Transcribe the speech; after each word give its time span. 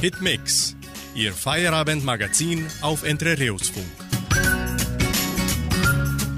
Hitmix, 0.00 0.76
Ihr 1.14 1.34
Feierabendmagazin 1.34 2.66
auf 2.80 3.04
Entre 3.04 3.36
Reus 3.38 3.68
Funk. 3.68 3.84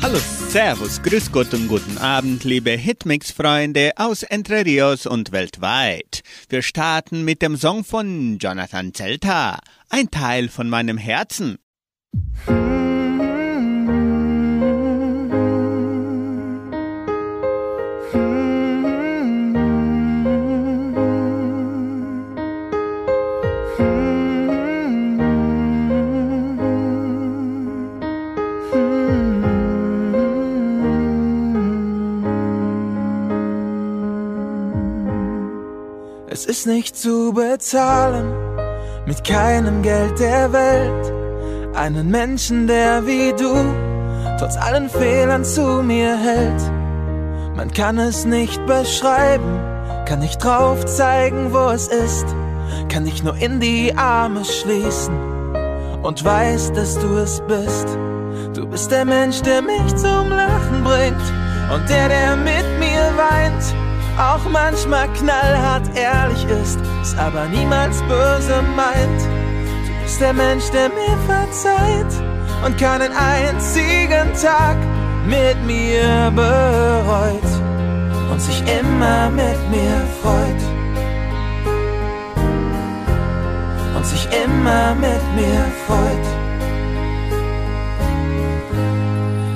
Hallo, 0.03 0.19
Servus, 0.49 1.01
Grüß 1.01 1.31
Gott 1.31 1.55
und 1.55 1.69
guten 1.69 1.97
Abend, 1.97 2.43
liebe 2.43 2.73
Hitmix-Freunde 2.73 3.93
aus 3.95 4.25
Entre 4.25 4.65
Rios 4.65 5.07
und 5.07 5.31
weltweit. 5.31 6.23
Wir 6.49 6.63
starten 6.63 7.25
mit 7.25 7.41
dem 7.41 7.57
Song 7.57 7.85
von 7.85 8.39
Jonathan 8.39 8.95
Zelta, 8.95 9.61
ein 9.89 10.11
Teil 10.11 10.49
von 10.49 10.69
meinem 10.69 10.99
Herzen. 10.99 11.59
Es 12.45 12.92
nicht 36.83 36.97
zu 36.97 37.33
bezahlen, 37.33 38.33
mit 39.07 39.23
keinem 39.23 39.83
Geld 39.83 40.19
der 40.19 40.53
Welt. 40.53 41.77
Einen 41.77 42.11
Menschen, 42.11 42.67
der 42.67 43.07
wie 43.07 43.33
du, 43.33 43.55
trotz 44.37 44.57
allen 44.57 44.91
Fehlern 44.91 45.45
zu 45.45 45.85
mir 45.85 46.17
hält. 46.17 46.61
Man 47.55 47.73
kann 47.73 47.99
es 47.99 48.25
nicht 48.25 48.61
beschreiben, 48.67 49.61
kann 50.07 50.19
nicht 50.19 50.43
drauf 50.43 50.85
zeigen, 50.85 51.53
wo 51.53 51.69
es 51.69 51.87
ist. 51.87 52.27
Kann 52.89 53.05
dich 53.05 53.23
nur 53.23 53.37
in 53.37 53.61
die 53.61 53.95
Arme 53.97 54.45
schließen 54.45 55.15
und 56.03 56.25
weiß, 56.25 56.73
dass 56.73 56.99
du 56.99 57.17
es 57.19 57.41
bist. 57.47 57.97
Du 58.55 58.67
bist 58.67 58.91
der 58.91 59.05
Mensch, 59.05 59.41
der 59.43 59.63
mich 59.63 59.95
zum 59.95 60.31
Lachen 60.31 60.83
bringt 60.83 61.27
und 61.73 61.89
der, 61.89 62.09
der 62.09 62.35
mit 62.35 62.67
mir 62.81 63.05
weint 63.17 63.82
auch 64.19 64.49
manchmal 64.51 65.09
knallhart 65.13 65.97
ehrlich 65.97 66.45
ist, 66.45 66.79
es 67.03 67.17
aber 67.17 67.47
niemals 67.47 68.03
böse 68.03 68.63
meint. 68.77 69.23
Du 69.87 70.03
bist 70.03 70.21
der 70.21 70.33
Mensch, 70.33 70.71
der 70.71 70.89
mir 70.89 71.17
verzeiht 71.27 72.13
und 72.65 72.79
keinen 72.79 73.13
einzigen 73.13 74.33
Tag 74.41 74.77
mit 75.27 75.57
mir 75.65 76.33
bereut 76.35 77.53
und 78.31 78.41
sich 78.41 78.63
immer 78.81 79.31
mit 79.31 79.71
mir 79.71 80.07
freut. 80.23 80.63
Und 83.97 84.07
sich 84.07 84.27
immer 84.45 84.95
mit 84.95 85.23
mir 85.37 85.65
freut. 85.87 86.27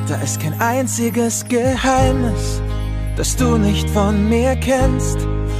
Da 0.08 0.16
ist 0.22 0.40
kein 0.40 0.60
einziges 0.60 1.44
Geheimnis 1.48 2.62
das 3.16 3.34
du 3.36 3.56
nicht 3.56 3.88
von 3.90 4.28
mir 4.28 4.54
kennst. 4.56 5.18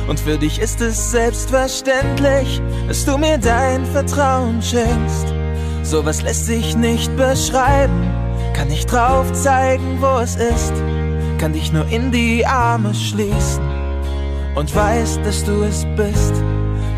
Und 0.09 0.21
für 0.21 0.39
dich 0.39 0.61
ist 0.61 0.81
es 0.81 1.11
selbstverständlich, 1.11 2.61
dass 2.87 3.05
du 3.05 3.19
mir 3.19 3.39
dein 3.39 3.85
Vertrauen 3.87 4.63
schenkst. 4.63 5.35
Sowas 5.83 6.23
lässt 6.23 6.47
sich 6.47 6.77
nicht 6.77 7.15
beschreiben, 7.17 8.11
kann 8.55 8.69
nicht 8.69 8.91
drauf 8.91 9.33
zeigen, 9.33 9.99
wo 10.01 10.19
es 10.19 10.37
ist. 10.37 10.73
Kann 11.39 11.53
dich 11.53 11.73
nur 11.73 11.87
in 11.89 12.13
die 12.13 12.47
Arme 12.47 12.95
schließen 12.95 13.63
und 14.55 14.75
weiß, 14.75 15.21
dass 15.25 15.45
du 15.45 15.63
es 15.63 15.85
bist. 15.97 16.35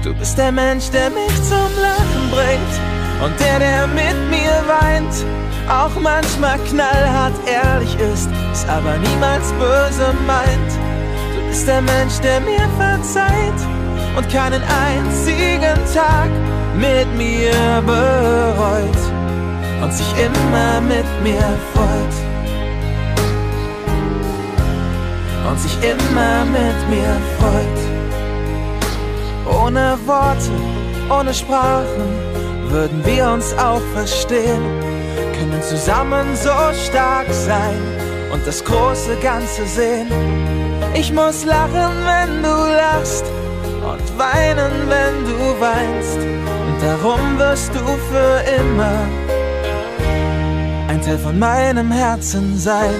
Du 0.02 0.14
bist 0.14 0.38
der 0.38 0.52
Mensch, 0.52 0.90
der 0.90 1.10
mich 1.10 1.34
zum 1.42 1.70
Lachen 1.82 2.30
bringt 2.30 3.24
und 3.24 3.38
der, 3.40 3.58
der 3.58 3.86
mit 3.88 4.30
mir 4.30 4.62
weint 4.66 5.47
auch 5.68 5.94
manchmal 6.00 6.58
knallhart 6.60 7.34
ehrlich 7.46 7.94
ist, 7.98 8.28
es 8.52 8.66
aber 8.68 8.96
niemals 8.96 9.52
böse 9.52 10.14
meint. 10.26 10.72
Du 11.34 11.46
bist 11.48 11.66
der 11.66 11.82
Mensch, 11.82 12.18
der 12.20 12.40
mir 12.40 12.66
verzeiht 12.78 13.60
und 14.16 14.28
keinen 14.30 14.62
einzigen 14.62 15.78
Tag 15.94 16.30
mit 16.76 17.06
mir 17.16 17.82
bereut 17.86 18.98
und 19.82 19.92
sich 19.92 20.10
immer 20.18 20.80
mit 20.80 21.06
mir 21.22 21.44
freut. 21.74 22.16
Und 25.48 25.58
sich 25.60 25.76
immer 25.82 26.44
mit 26.44 26.88
mir 26.90 27.16
freut. 27.38 27.78
Ohne 29.64 29.98
Worte, 30.04 30.50
ohne 31.08 31.32
Sprachen 31.32 32.68
würden 32.68 33.04
wir 33.06 33.30
uns 33.30 33.56
auch 33.56 33.80
verstehen 33.94 34.87
können 35.38 35.62
zusammen 35.62 36.34
so 36.34 36.50
stark 36.86 37.26
sein 37.30 37.78
und 38.32 38.46
das 38.46 38.64
große 38.64 39.16
Ganze 39.22 39.66
sehen. 39.66 40.08
Ich 40.94 41.12
muss 41.12 41.44
lachen, 41.44 41.94
wenn 42.10 42.42
du 42.42 42.56
lachst 42.82 43.24
und 43.92 44.18
weinen, 44.18 44.72
wenn 44.88 45.24
du 45.24 45.60
weinst. 45.60 46.18
Und 46.18 46.82
darum 46.82 47.38
wirst 47.38 47.72
du 47.74 47.84
für 48.10 48.42
immer 48.60 49.00
ein 50.88 51.00
Teil 51.02 51.18
von 51.18 51.38
meinem 51.38 51.92
Herzen 51.92 52.56
sein. 52.58 52.94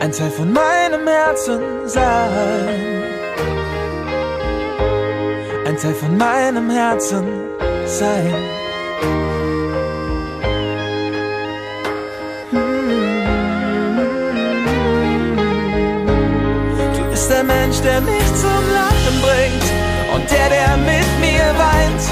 Ein 0.00 0.12
Teil 0.12 0.30
von 0.30 0.52
meinem 0.52 1.06
Herzen 1.06 1.60
sein. 1.86 3.04
Ein 5.66 5.76
Teil 5.76 5.94
von 5.94 6.16
meinem 6.16 6.70
Herzen 6.70 7.24
sein. 7.86 8.57
Der 17.88 18.00
mich 18.02 18.28
zum 18.44 18.64
Lachen 18.78 19.16
bringt 19.24 19.66
und 20.14 20.24
der, 20.30 20.48
der 20.56 20.76
mit 20.76 21.10
mir 21.24 21.46
weint. 21.66 22.04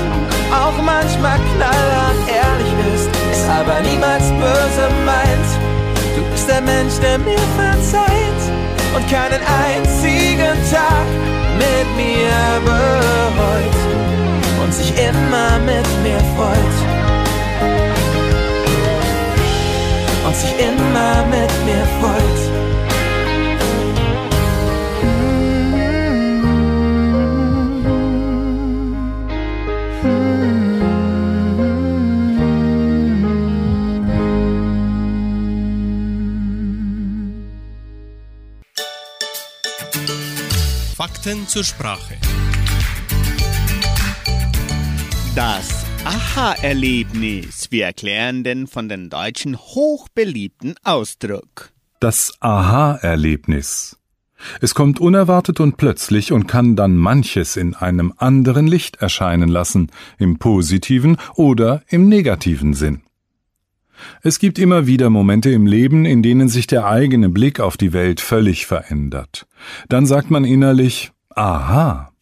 Auch 0.63 0.77
manchmal 0.81 1.39
knallhart 1.51 2.21
ehrlich 2.41 2.73
ist, 2.95 3.09
ist 3.33 3.47
aber 3.59 3.81
niemals 3.89 4.27
böse 4.41 4.87
meint. 5.05 5.49
Du 6.17 6.23
bist 6.31 6.49
der 6.49 6.63
Mensch, 6.63 6.97
der 7.05 7.19
mir 7.19 7.45
verzeiht 7.61 8.43
und 8.95 9.05
keinen 9.11 9.43
einzigen 9.67 10.57
Tag 10.73 11.09
mit 11.63 11.87
mir 12.01 12.37
bereut 12.71 13.79
und 14.63 14.73
sich 14.73 14.91
immer 15.09 15.51
mit 15.71 15.89
mir 16.05 16.21
freut. 16.37 16.77
Und 20.27 20.35
sich 20.37 20.53
immer 20.59 21.15
mit 21.35 21.53
mir 21.67 21.85
freut. 22.01 22.36
Fakten 41.27 41.49
zur 41.49 41.65
Sprache. 41.65 42.15
Das 45.35 45.85
Aha-Erlebnis. 46.05 47.67
Wir 47.71 47.87
erklären 47.87 48.45
den 48.45 48.69
von 48.69 48.89
den 48.89 49.11
Deutschen 49.11 49.57
hochbeliebten 49.57 50.77
Ausdruck. 50.85 51.73
Das 51.99 52.33
Aha-Erlebnis. 52.39 53.99
Es 54.61 54.77
kommt 54.77 55.01
unerwartet 55.01 55.59
und 55.59 55.77
plötzlich 55.77 56.31
und 56.31 56.47
kann 56.47 56.77
dann 56.77 56.97
manches 56.97 57.57
in 57.57 57.75
einem 57.75 58.13
anderen 58.19 58.69
Licht 58.69 58.97
erscheinen 58.97 59.49
lassen, 59.49 59.91
im 60.19 60.39
positiven 60.39 61.17
oder 61.35 61.83
im 61.89 62.09
negativen 62.09 62.73
Sinn. 62.73 63.03
Es 64.23 64.39
gibt 64.39 64.61
immer 64.61 64.87
wieder 64.87 65.11
Momente 65.11 65.51
im 65.51 65.67
Leben, 65.67 66.05
in 66.05 66.23
denen 66.23 66.49
sich 66.49 66.69
der 66.69 66.87
eigene 66.87 67.31
Blick 67.31 67.59
auf 67.59 67.77
die 67.77 67.93
Welt 67.93 68.21
völlig 68.21 68.67
verändert. 68.67 69.49
Dann 69.89 70.07
sagt 70.07 70.31
man 70.31 70.45
innerlich 70.45 71.13
Aha. 71.37 72.13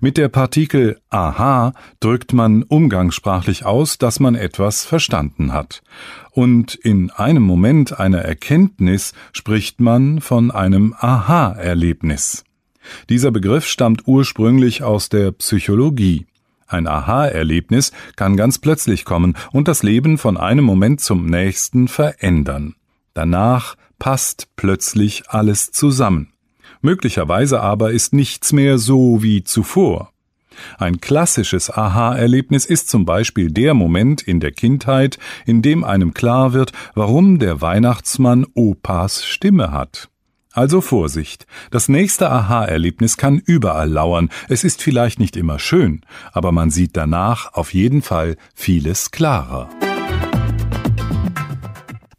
Mit 0.00 0.16
der 0.16 0.28
Partikel 0.28 0.98
aha 1.10 1.74
drückt 2.00 2.32
man 2.32 2.62
umgangssprachlich 2.62 3.66
aus, 3.66 3.98
dass 3.98 4.20
man 4.20 4.34
etwas 4.34 4.86
verstanden 4.86 5.52
hat. 5.52 5.82
Und 6.30 6.74
in 6.74 7.10
einem 7.10 7.42
Moment 7.42 8.00
einer 8.00 8.20
Erkenntnis 8.20 9.12
spricht 9.32 9.80
man 9.80 10.20
von 10.20 10.50
einem 10.50 10.94
Aha-Erlebnis. 10.98 12.44
Dieser 13.10 13.30
Begriff 13.30 13.66
stammt 13.66 14.06
ursprünglich 14.06 14.82
aus 14.82 15.10
der 15.10 15.32
Psychologie. 15.32 16.26
Ein 16.66 16.86
Aha-Erlebnis 16.86 17.92
kann 18.16 18.38
ganz 18.38 18.58
plötzlich 18.58 19.04
kommen 19.04 19.36
und 19.52 19.68
das 19.68 19.82
Leben 19.82 20.16
von 20.16 20.38
einem 20.38 20.64
Moment 20.64 21.00
zum 21.00 21.26
nächsten 21.26 21.88
verändern. 21.88 22.76
Danach 23.12 23.76
passt 23.98 24.48
plötzlich 24.56 25.28
alles 25.28 25.70
zusammen. 25.70 26.33
Möglicherweise 26.84 27.62
aber 27.62 27.92
ist 27.92 28.12
nichts 28.12 28.52
mehr 28.52 28.76
so 28.76 29.22
wie 29.22 29.42
zuvor. 29.42 30.12
Ein 30.76 31.00
klassisches 31.00 31.70
Aha-Erlebnis 31.70 32.66
ist 32.66 32.90
zum 32.90 33.06
Beispiel 33.06 33.50
der 33.50 33.72
Moment 33.72 34.20
in 34.20 34.38
der 34.38 34.52
Kindheit, 34.52 35.18
in 35.46 35.62
dem 35.62 35.82
einem 35.82 36.12
klar 36.12 36.52
wird, 36.52 36.72
warum 36.94 37.38
der 37.38 37.62
Weihnachtsmann 37.62 38.44
Opas 38.52 39.24
Stimme 39.24 39.70
hat. 39.72 40.10
Also 40.52 40.82
Vorsicht. 40.82 41.46
Das 41.70 41.88
nächste 41.88 42.30
Aha-Erlebnis 42.30 43.16
kann 43.16 43.38
überall 43.38 43.88
lauern. 43.88 44.28
Es 44.50 44.62
ist 44.62 44.82
vielleicht 44.82 45.18
nicht 45.18 45.38
immer 45.38 45.58
schön, 45.58 46.02
aber 46.32 46.52
man 46.52 46.68
sieht 46.68 46.98
danach 46.98 47.54
auf 47.54 47.72
jeden 47.72 48.02
Fall 48.02 48.36
vieles 48.54 49.10
klarer. 49.10 49.70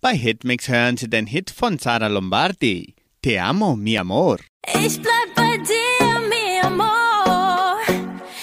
Bei 0.01 0.15
Hitmix 0.15 0.67
hören 0.69 0.97
Sie 0.97 1.07
den 1.07 1.27
Hit 1.27 1.51
von 1.51 1.77
Sarah 1.77 2.07
Lombardi. 2.07 2.95
Te 3.25 3.39
amo, 3.39 3.75
mi 3.75 3.97
amor. 3.97 4.37
Ich 4.85 5.01
bleib 5.01 5.33
bei 5.35 5.57
dir, 5.57 6.19
mi 6.29 6.59
amor. 6.61 7.79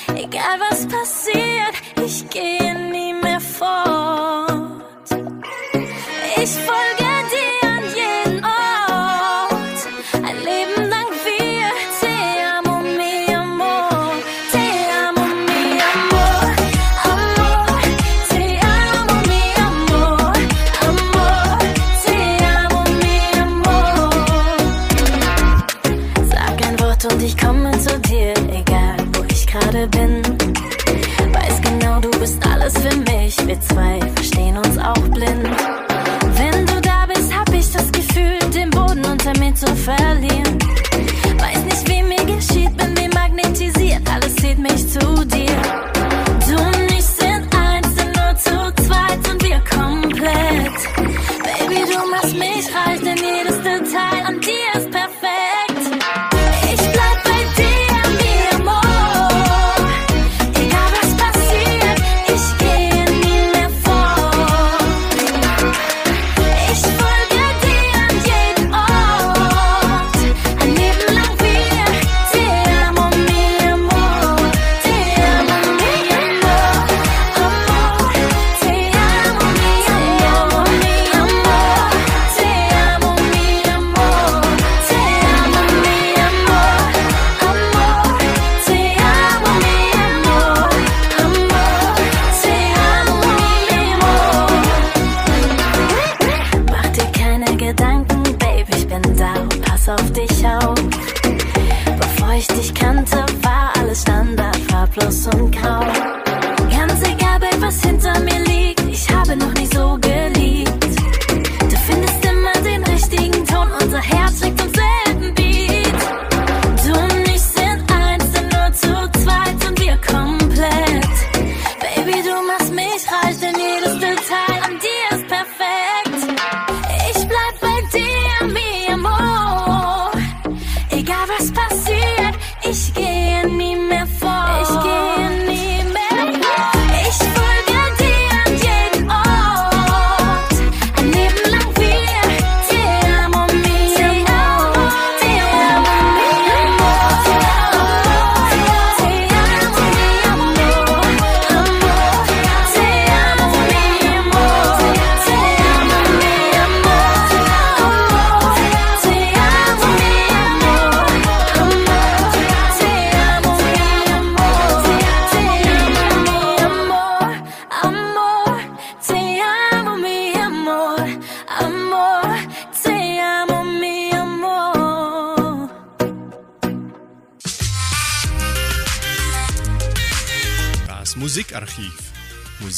Egal 0.08 0.58
was 0.58 0.88
passiert, 0.88 1.74
ich 2.04 2.28
gehe 2.28 2.74
nie 2.90 3.14
mehr 3.14 3.40
fort. 3.40 4.82
Ich 6.34 6.50
folge 6.66 6.81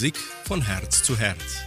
Musik 0.04 0.18
von 0.44 0.60
Herz 0.60 1.02
zu 1.02 1.18
Herz. 1.18 1.64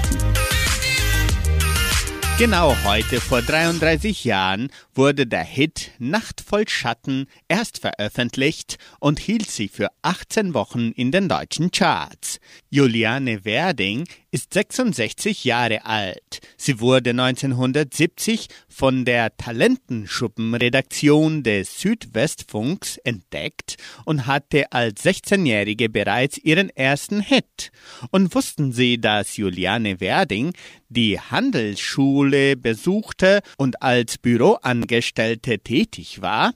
Genau 2.37 2.75
heute 2.83 3.19
vor 3.19 3.41
33 3.41 4.25
Jahren 4.25 4.69
wurde 4.93 5.25
der 5.25 5.43
Hit 5.43 5.89
Nacht 5.97 6.41
voll 6.41 6.67
Schatten 6.67 7.25
erst 7.47 7.79
veröffentlicht 7.79 8.77
und 8.99 9.17
hielt 9.17 9.49
sie 9.49 9.67
für 9.67 9.89
18 10.03 10.53
Wochen 10.53 10.91
in 10.91 11.11
den 11.11 11.27
deutschen 11.27 11.71
Charts. 11.71 12.39
Juliane 12.77 13.43
Werding 13.43 14.07
ist 14.29 14.53
66 14.53 15.43
Jahre 15.45 15.83
alt. 15.85 16.41
Sie 16.57 16.79
wurde 16.79 17.09
1970 17.09 18.49
von 18.69 19.03
der 19.03 19.35
Talentenschuppenredaktion 19.35 21.41
des 21.41 21.79
Südwestfunks 21.79 22.97
entdeckt 22.97 23.77
und 24.05 24.27
hatte 24.27 24.71
als 24.71 25.03
16-Jährige 25.03 25.89
bereits 25.89 26.37
ihren 26.37 26.69
ersten 26.69 27.19
Hit. 27.19 27.71
Und 28.11 28.35
wussten 28.35 28.71
Sie, 28.71 29.01
dass 29.01 29.37
Juliane 29.37 29.99
Werding 29.99 30.53
die 30.87 31.19
Handelsschule 31.19 32.57
besuchte 32.57 33.41
und 33.57 33.81
als 33.81 34.19
Büroangestellte 34.19 35.57
tätig 35.57 36.21
war? 36.21 36.53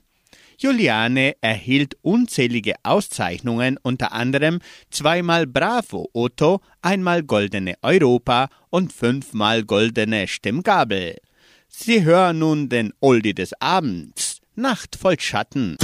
Juliane 0.62 1.34
erhielt 1.40 1.96
unzählige 2.02 2.74
Auszeichnungen, 2.84 3.78
unter 3.82 4.12
anderem 4.12 4.60
zweimal 4.90 5.44
Bravo 5.44 6.08
Otto, 6.12 6.60
einmal 6.82 7.24
Goldene 7.24 7.74
Europa 7.82 8.48
und 8.70 8.92
fünfmal 8.92 9.64
Goldene 9.64 10.28
Stimmgabel. 10.28 11.16
Sie 11.66 12.04
hören 12.04 12.38
nun 12.38 12.68
den 12.68 12.92
Oldie 13.00 13.34
des 13.34 13.60
Abends, 13.60 14.38
Nacht 14.54 14.94
voll 14.94 15.18
Schatten. 15.18 15.76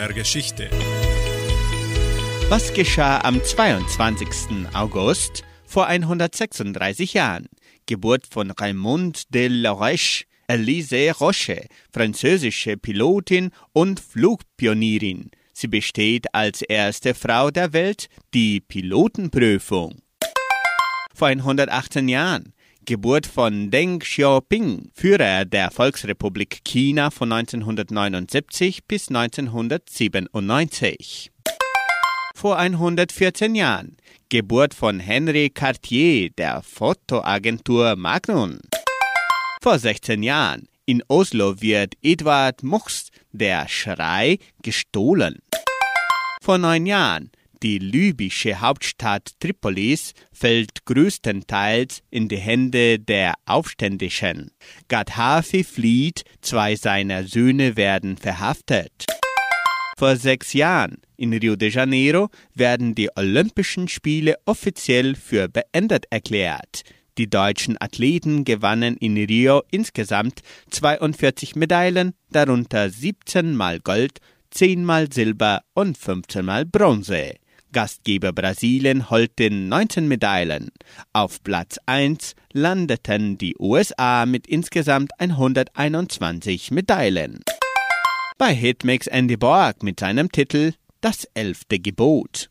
Der 0.00 0.14
Geschichte. 0.14 0.70
Was 2.48 2.72
geschah 2.72 3.20
am 3.20 3.44
22. 3.44 4.66
August 4.72 5.44
vor 5.66 5.88
136 5.88 7.12
Jahren? 7.12 7.48
Geburt 7.84 8.26
von 8.26 8.50
Raymond 8.50 9.34
de 9.34 9.48
Laroche, 9.48 10.24
Elise 10.48 11.12
Roche, 11.20 11.66
französische 11.92 12.78
Pilotin 12.78 13.50
und 13.74 14.00
Flugpionierin. 14.00 15.30
Sie 15.52 15.68
besteht 15.68 16.34
als 16.34 16.62
erste 16.62 17.12
Frau 17.12 17.50
der 17.50 17.74
Welt 17.74 18.08
die 18.32 18.62
Pilotenprüfung. 18.62 19.96
Vor 21.14 21.28
118 21.28 22.08
Jahren 22.08 22.54
Geburt 22.90 23.24
von 23.24 23.70
Deng 23.70 24.00
Xiaoping, 24.00 24.90
Führer 24.92 25.44
der 25.44 25.70
Volksrepublik 25.70 26.64
China 26.64 27.12
von 27.12 27.32
1979 27.32 28.84
bis 28.88 29.10
1997. 29.10 31.30
Vor 32.34 32.58
114 32.58 33.54
Jahren 33.54 33.96
Geburt 34.28 34.74
von 34.74 34.98
Henri 34.98 35.50
Cartier, 35.50 36.30
der 36.30 36.64
Fotoagentur 36.64 37.94
Magnum. 37.94 38.58
Vor 39.62 39.78
16 39.78 40.24
Jahren 40.24 40.66
in 40.84 41.04
Oslo 41.06 41.62
wird 41.62 41.94
Edward 42.02 42.64
Muchs, 42.64 43.10
der 43.30 43.68
Schrei, 43.68 44.40
gestohlen. 44.64 45.38
Vor 46.42 46.58
neun 46.58 46.86
Jahren 46.86 47.30
die 47.62 47.78
libysche 47.78 48.60
Hauptstadt 48.60 49.32
Tripolis 49.38 50.12
fällt 50.32 50.84
größtenteils 50.86 52.02
in 52.10 52.28
die 52.28 52.38
Hände 52.38 52.98
der 52.98 53.34
Aufständischen. 53.46 54.50
Gaddafi 54.88 55.64
flieht, 55.64 56.24
zwei 56.40 56.76
seiner 56.76 57.24
Söhne 57.24 57.76
werden 57.76 58.16
verhaftet. 58.16 59.04
Vor 59.98 60.16
sechs 60.16 60.54
Jahren 60.54 60.96
in 61.18 61.34
Rio 61.34 61.56
de 61.56 61.68
Janeiro 61.68 62.30
werden 62.54 62.94
die 62.94 63.10
Olympischen 63.14 63.88
Spiele 63.88 64.36
offiziell 64.46 65.14
für 65.14 65.48
beendet 65.48 66.06
erklärt. 66.08 66.82
Die 67.18 67.28
deutschen 67.28 67.76
Athleten 67.78 68.44
gewannen 68.44 68.96
in 68.96 69.18
Rio 69.18 69.62
insgesamt 69.70 70.40
42 70.70 71.56
Medaillen, 71.56 72.14
darunter 72.30 72.88
17 72.88 73.54
mal 73.54 73.80
Gold, 73.80 74.20
10 74.52 74.82
mal 74.82 75.12
Silber 75.12 75.60
und 75.74 75.98
15 75.98 76.46
mal 76.46 76.64
Bronze. 76.64 77.34
Gastgeber 77.72 78.32
Brasilien 78.32 79.10
holte 79.10 79.50
19 79.50 80.08
Medaillen. 80.08 80.70
Auf 81.12 81.42
Platz 81.42 81.78
1 81.86 82.34
landeten 82.52 83.38
die 83.38 83.56
USA 83.58 84.26
mit 84.26 84.46
insgesamt 84.46 85.12
121 85.18 86.70
Medaillen. 86.70 87.40
Bei 88.38 88.54
Hitmix 88.54 89.06
Andy 89.06 89.36
Borg 89.36 89.82
mit 89.82 90.00
seinem 90.00 90.32
Titel 90.32 90.72
Das 91.00 91.28
elfte 91.34 91.78
Gebot. 91.78 92.50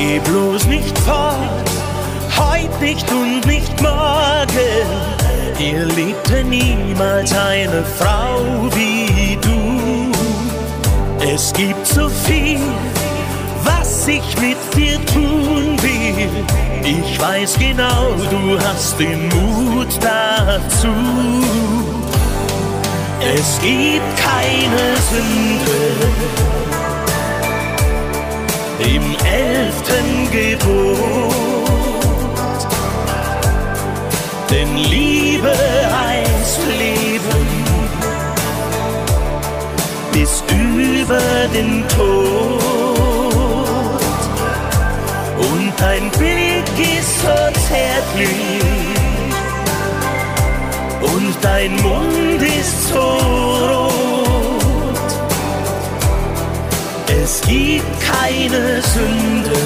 Geh 0.00 0.18
bloß 0.20 0.64
nicht 0.64 0.98
fort, 1.00 1.70
heut 2.38 2.80
nicht 2.80 3.06
und 3.12 3.44
nicht 3.44 3.82
morgen. 3.82 4.86
Hier 5.58 5.84
lebte 5.84 6.42
niemals 6.42 7.34
eine 7.34 7.84
Frau 7.98 8.40
wie 8.74 9.36
du. 9.42 10.10
Es 11.22 11.52
gibt 11.52 11.86
so 11.86 12.08
viel, 12.08 12.60
was 13.62 14.08
ich 14.08 14.24
mit 14.40 14.56
dir 14.74 14.96
tun 15.04 15.76
will. 15.82 16.30
Ich 16.82 17.20
weiß 17.20 17.58
genau, 17.58 18.14
du 18.30 18.58
hast 18.58 18.98
den 18.98 19.28
Mut 19.28 19.98
dazu. 20.00 20.94
Es 23.36 23.60
gibt 23.60 24.16
keine 24.16 24.96
Sünde, 25.10 26.40
im 28.80 29.16
elften 29.24 30.30
Gebot. 30.30 31.30
Denn 34.50 34.76
Liebe 34.76 35.52
heißt 35.52 36.60
Leben 36.78 37.60
bis 40.12 40.42
über 40.48 41.20
den 41.52 41.84
Tod. 41.88 42.60
Und 45.38 45.72
dein 45.78 46.10
Blick 46.10 46.64
ist 46.78 47.20
so 47.22 47.36
zärtlich 47.68 48.80
und 51.02 51.34
dein 51.40 51.76
Mund 51.76 52.42
ist 52.42 52.88
so 52.88 53.00
rot. 53.00 53.90
Es 57.22 57.40
gibt 57.42 57.99
keine 58.20 58.82
Sünde. 58.82 59.60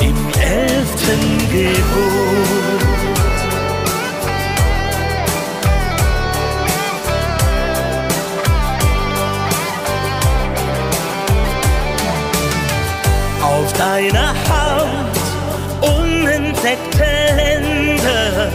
Im 0.00 0.16
elften 0.40 1.38
Gebot. 1.50 2.86
Auf 13.42 13.72
deiner 13.74 14.34
Haut 14.48 15.16
unentdeckte 15.80 17.04
Länder, 17.36 18.50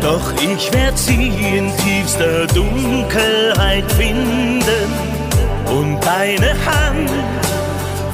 doch 0.00 0.32
ich 0.40 0.72
werd 0.72 0.98
sie 0.98 1.28
in 1.28 1.72
tiefster 1.78 2.46
Dunkelheit 2.48 3.90
finden 3.92 5.13
und 5.78 6.00
deine 6.04 6.50
Hand 6.64 7.10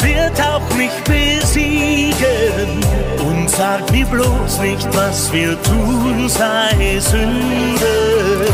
wird 0.00 0.40
auch 0.40 0.76
mich 0.76 0.90
besiegen 1.04 2.82
und 3.28 3.50
sag 3.50 3.90
mir 3.92 4.06
bloß 4.06 4.60
nicht, 4.60 4.88
was 4.94 5.32
wir 5.32 5.60
tun, 5.62 6.28
sei 6.28 6.98
Sünde. 6.98 8.46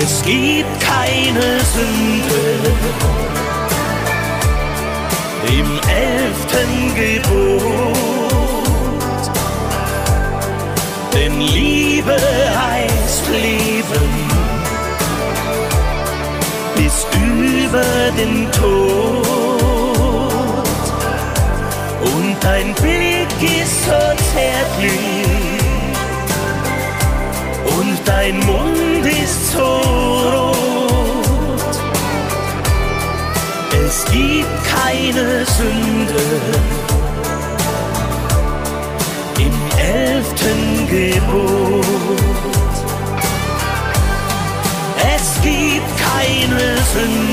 Es 0.00 0.22
gibt 0.22 0.80
keine 0.80 1.60
Sünde 1.74 2.42
im 5.48 5.80
elften 5.88 6.94
Gebot. 6.94 7.96
Denn 11.12 11.40
Liebe 11.40 12.16
heißt 12.16 13.28
Leben 13.28 14.29
über 17.40 17.84
den 18.16 18.50
Tod. 18.52 19.26
Und 22.02 22.36
dein 22.40 22.74
Blick 22.74 23.60
ist 23.62 23.84
so 23.84 24.00
zärtlich 24.32 25.20
und 27.78 27.98
dein 28.04 28.38
Mund 28.40 29.06
ist 29.06 29.52
so 29.52 29.58
rot. 30.32 30.60
Es 33.86 34.04
gibt 34.12 34.48
keine 34.74 35.44
Sünde 35.46 36.22
im 39.38 39.56
elften 39.78 40.88
Gebot. 40.88 41.84
Es 45.16 45.26
gibt 45.42 45.90
keine 45.98 46.76
Sünde, 46.92 47.29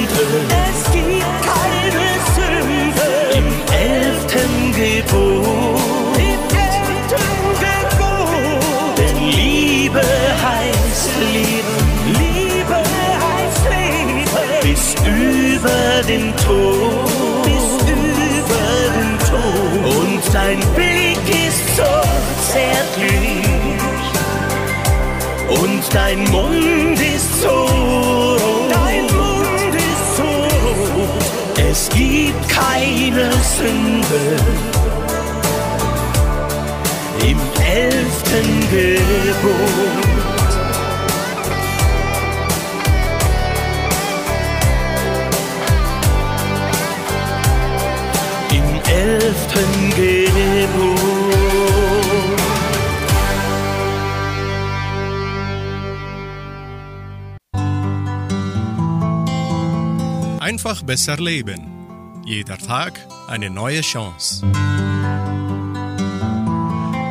dein 25.97 26.23
Mund 26.29 26.99
ist 27.15 27.41
so 27.41 27.49
rot. 27.49 28.71
Dein 28.71 29.05
Mund 29.17 29.75
ist 29.75 30.07
so 30.17 30.31
rot. 30.93 31.25
Es 31.71 31.89
gibt 31.89 32.49
keine 32.49 33.31
Sünde 33.55 34.23
im 37.31 37.39
elften 37.81 38.49
Gebot. 38.69 40.07
Im 48.51 48.69
elften 48.85 49.71
Gebot. 49.95 51.16
Einfach 60.57 60.81
besser 60.81 61.17
leben. 61.17 62.23
Jeder 62.25 62.57
Tag 62.57 62.99
eine 63.27 63.51
neue 63.51 63.81
Chance. 63.81 64.43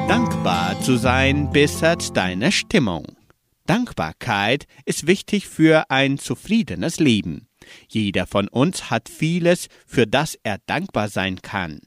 Dankbar 0.08 0.80
zu 0.80 0.96
sein 0.96 1.52
bessert 1.52 2.16
deine 2.16 2.50
Stimmung. 2.50 3.06
Dankbarkeit 3.64 4.66
ist 4.84 5.06
wichtig 5.06 5.46
für 5.46 5.88
ein 5.92 6.18
zufriedenes 6.18 6.98
Leben. 6.98 7.46
Jeder 7.88 8.26
von 8.26 8.48
uns 8.48 8.90
hat 8.90 9.08
vieles, 9.08 9.68
für 9.86 10.08
das 10.08 10.36
er 10.42 10.58
dankbar 10.66 11.08
sein 11.08 11.40
kann. 11.40 11.82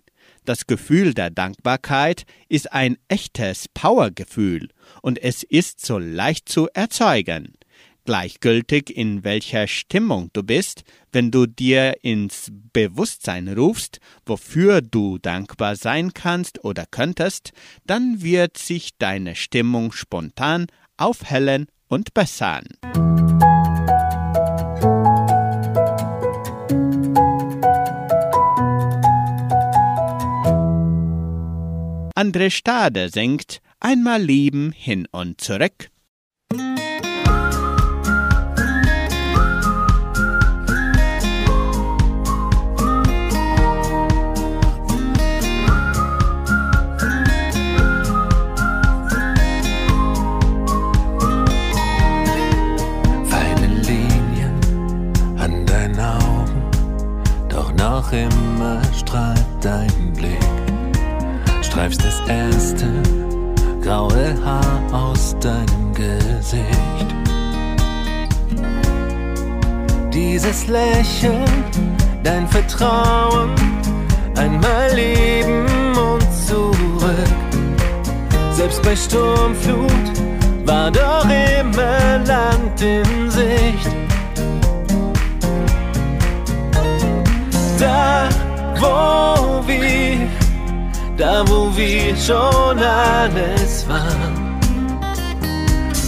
Das 0.45 0.65
Gefühl 0.65 1.13
der 1.13 1.29
Dankbarkeit 1.29 2.23
ist 2.47 2.71
ein 2.71 2.95
echtes 3.09 3.67
Powergefühl 3.73 4.69
und 5.01 5.21
es 5.21 5.43
ist 5.43 5.85
so 5.85 5.97
leicht 5.97 6.47
zu 6.47 6.69
erzeugen. 6.73 7.58
Gleichgültig 8.09 8.89
in 8.97 9.23
welcher 9.23 9.67
Stimmung 9.67 10.31
du 10.33 10.41
bist, 10.41 10.81
wenn 11.11 11.29
du 11.29 11.45
dir 11.45 12.03
ins 12.03 12.51
Bewusstsein 12.73 13.47
rufst, 13.47 13.99
wofür 14.25 14.81
du 14.81 15.19
dankbar 15.19 15.75
sein 15.75 16.11
kannst 16.15 16.63
oder 16.65 16.87
könntest, 16.89 17.51
dann 17.85 18.23
wird 18.23 18.57
sich 18.57 18.97
deine 18.97 19.35
Stimmung 19.35 19.91
spontan 19.91 20.65
aufhellen 20.97 21.67
und 21.87 22.15
bessern. 22.15 22.65
André 32.15 32.49
Stade 32.49 33.09
singt 33.09 33.61
Einmal 33.79 34.23
Leben 34.23 34.71
hin 34.71 35.07
und 35.11 35.39
zurück. 35.39 35.91
Streifst 61.89 62.05
das 62.05 62.29
erste 62.29 62.85
graue 63.81 64.35
Haar 64.45 64.81
aus 64.91 65.35
deinem 65.39 65.93
Gesicht. 65.93 67.15
Dieses 70.13 70.67
Lächeln, 70.67 71.63
dein 72.23 72.47
Vertrauen, 72.47 73.55
einmal 74.35 74.93
leben 74.93 75.65
und 75.97 76.27
zurück. 76.47 76.79
Selbst 78.51 78.83
bei 78.83 78.95
Sturmflut 78.95 79.91
war 80.65 80.91
doch 80.91 81.25
immer 81.25 82.19
Land 82.25 82.81
in 82.81 83.31
Sicht. 83.31 83.89
Da, 87.79 88.29
wo 88.75 89.67
wir, 89.67 90.27
da 91.19 91.43
wo 91.49 91.69
wir 91.75 92.15
schon 92.15 92.79
alles 92.79 93.85
waren. 93.89 94.57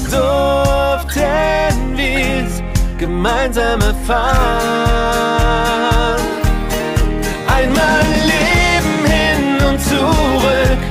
Durften 0.10 1.98
wir's 1.98 2.64
gemeinsam 2.98 3.82
erfahren. 3.82 4.22
Einmal 7.48 8.06
Leben 8.34 9.06
hin 9.06 9.68
und 9.68 9.82
zurück, 9.82 10.82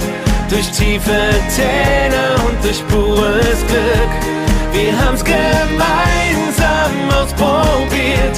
durch 0.50 0.70
tiefe 0.72 1.20
Täler 1.56 2.34
und 2.46 2.62
durch 2.62 2.86
pures 2.88 3.60
Glück. 3.68 4.12
Wir 4.72 4.92
haben's 5.00 5.24
gemeinsam 5.24 6.92
ausprobiert, 7.18 8.36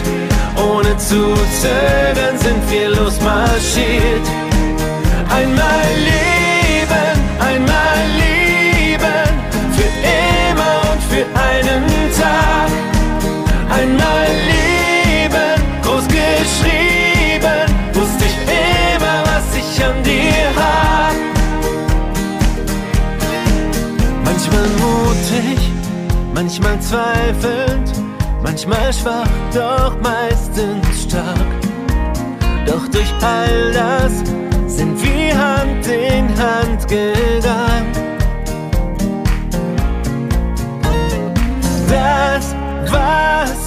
ohne 0.56 0.96
zu 0.96 1.34
zögern 1.60 2.38
sind 2.38 2.70
wir 2.70 2.88
losmarschiert. 2.90 4.51
Einmal 5.34 5.86
leben, 6.10 7.16
einmal 7.40 8.02
lieben, 8.20 9.28
für 9.76 9.90
immer 10.04 10.74
und 10.92 11.02
für 11.10 11.24
einen 11.48 11.84
Tag. 12.20 12.70
Einmal 13.70 14.28
leben, 14.52 15.56
groß 15.82 16.06
geschrieben, 16.08 17.64
wusste 17.94 18.24
ich 18.26 18.36
immer, 18.44 19.24
was 19.24 19.46
ich 19.56 19.82
an 19.82 20.02
dir 20.02 20.48
hab. 20.54 21.14
Manchmal 24.26 24.68
mutig, 24.84 25.60
manchmal 26.34 26.78
zweifelnd, 26.80 27.90
manchmal 28.42 28.92
schwach, 28.92 29.28
doch 29.54 29.96
meistens 30.02 31.04
stark. 31.04 31.62
Doch 32.66 32.86
durch 32.88 33.12
all 33.22 33.71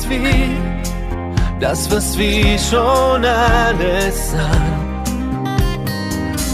wir, 0.10 0.50
das, 1.60 1.90
was 1.92 2.18
wir 2.18 2.58
schon 2.58 3.26
alles 3.26 4.32
sahen, 4.32 4.86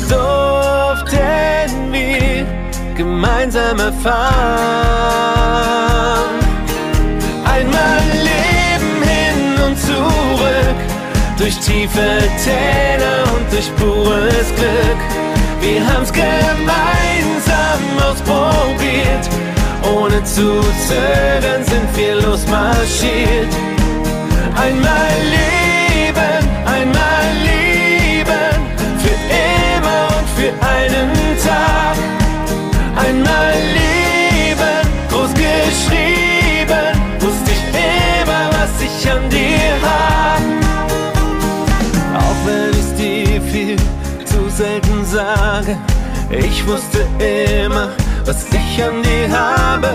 durften 0.09 1.91
wir 1.91 2.45
gemeinsam 2.95 3.79
erfahren. 3.79 4.21
Einmal 7.45 8.01
Leben 8.29 9.01
hin 9.03 9.63
und 9.65 9.77
zurück, 9.79 10.79
durch 11.37 11.57
tiefe 11.59 12.19
Täler 12.43 13.23
und 13.35 13.51
durch 13.51 13.69
pures 13.75 14.49
Glück. 14.55 15.01
Wir 15.61 15.79
haben's 15.87 16.11
gemeinsam 16.11 17.81
ausprobiert, 18.09 19.29
ohne 19.83 20.23
zu 20.23 20.61
zögern 20.87 21.63
sind 21.65 21.95
wir 21.95 22.15
losmarschiert. 22.15 23.51
Einmal 24.55 25.13
leben, 25.35 26.43
einmal 26.65 27.27
lieben, 27.47 28.55
für 29.03 29.17
immer 29.41 30.07
und 30.17 30.27
für 30.35 30.51
einen 30.65 31.09
Tag. 31.43 31.97
Einmal 32.95 33.55
leben, 33.79 34.83
groß 35.09 35.33
geschrieben, 35.33 36.93
wusste 37.19 37.51
ich 37.51 37.63
immer, 37.73 38.49
was 38.51 38.73
ich 38.81 39.11
an 39.11 39.29
dir 39.29 39.73
hab. 39.81 40.41
Auch 42.21 42.39
wenn 42.45 42.71
ich's 42.71 42.93
dir 42.95 43.41
viel 43.41 43.77
zu 44.25 44.49
selten 44.49 45.05
sage, 45.05 45.77
ich 46.29 46.65
wusste 46.67 46.99
immer, 47.19 47.89
ich 48.71 48.83
an 48.83 49.03
dir 49.03 49.29
habe. 49.29 49.89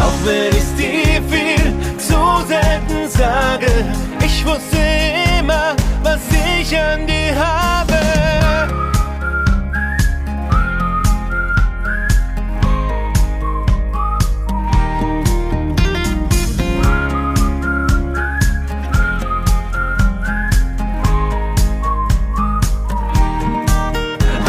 Auch 0.00 0.18
wenn 0.24 0.52
ich's 0.56 0.74
dir 0.74 1.22
viel 1.28 1.72
zu 1.98 2.46
selten 2.46 3.08
sage, 3.08 3.70
ich 4.24 4.44
wusste 4.46 4.78
immer, 5.38 5.74
was 6.02 6.20
ich 6.60 6.76
an 6.76 7.06
dir 7.06 7.34
habe. 7.34 7.98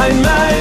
Einmal 0.02 0.59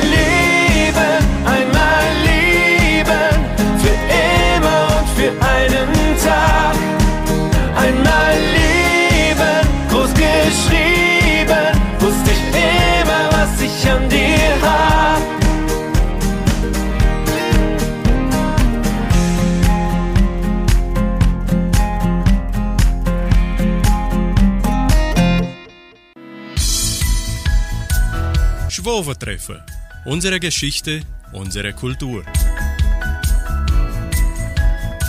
Schwovertreffer. 28.88 29.66
Unsere 30.06 30.40
Geschichte, 30.40 31.02
unsere 31.34 31.74
Kultur. 31.74 32.24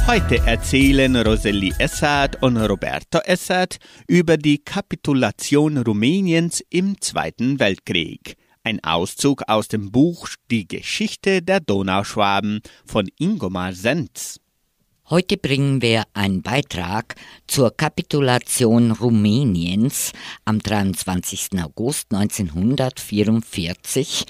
Heute 0.06 0.40
erzählen 0.46 1.16
Rosalie 1.16 1.74
Essert 1.80 2.44
und 2.44 2.58
Roberto 2.58 3.20
Essert 3.20 3.78
über 4.06 4.36
die 4.36 4.58
Kapitulation 4.58 5.78
Rumäniens 5.78 6.62
im 6.70 7.00
Zweiten 7.00 7.58
Weltkrieg. 7.62 8.36
Ein 8.66 8.84
Auszug 8.84 9.44
aus 9.48 9.70
dem 9.70 9.94
Buch 9.94 10.28
Die 10.52 10.68
Geschichte 10.68 11.42
der 11.42 11.62
Donauschwaben 11.62 12.60
von 12.86 13.08
Ingomar 13.18 13.72
Senz. 13.72 14.42
Heute 15.12 15.38
bringen 15.38 15.82
wir 15.82 16.04
einen 16.14 16.44
Beitrag 16.44 17.16
zur 17.48 17.76
Kapitulation 17.76 18.92
Rumäniens 18.92 20.14
am 20.46 20.60
23. 20.60 21.64
August 21.64 22.14
1944 22.14 24.28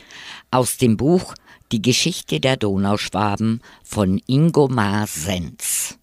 aus 0.52 0.78
dem 0.78 0.96
Buch 0.96 1.36
Die 1.74 1.82
Geschichte 1.82 2.40
der 2.40 2.56
Donauschwaben 2.56 3.60
von 3.84 4.22
Ingomar 4.26 5.06
Senz. 5.08 6.00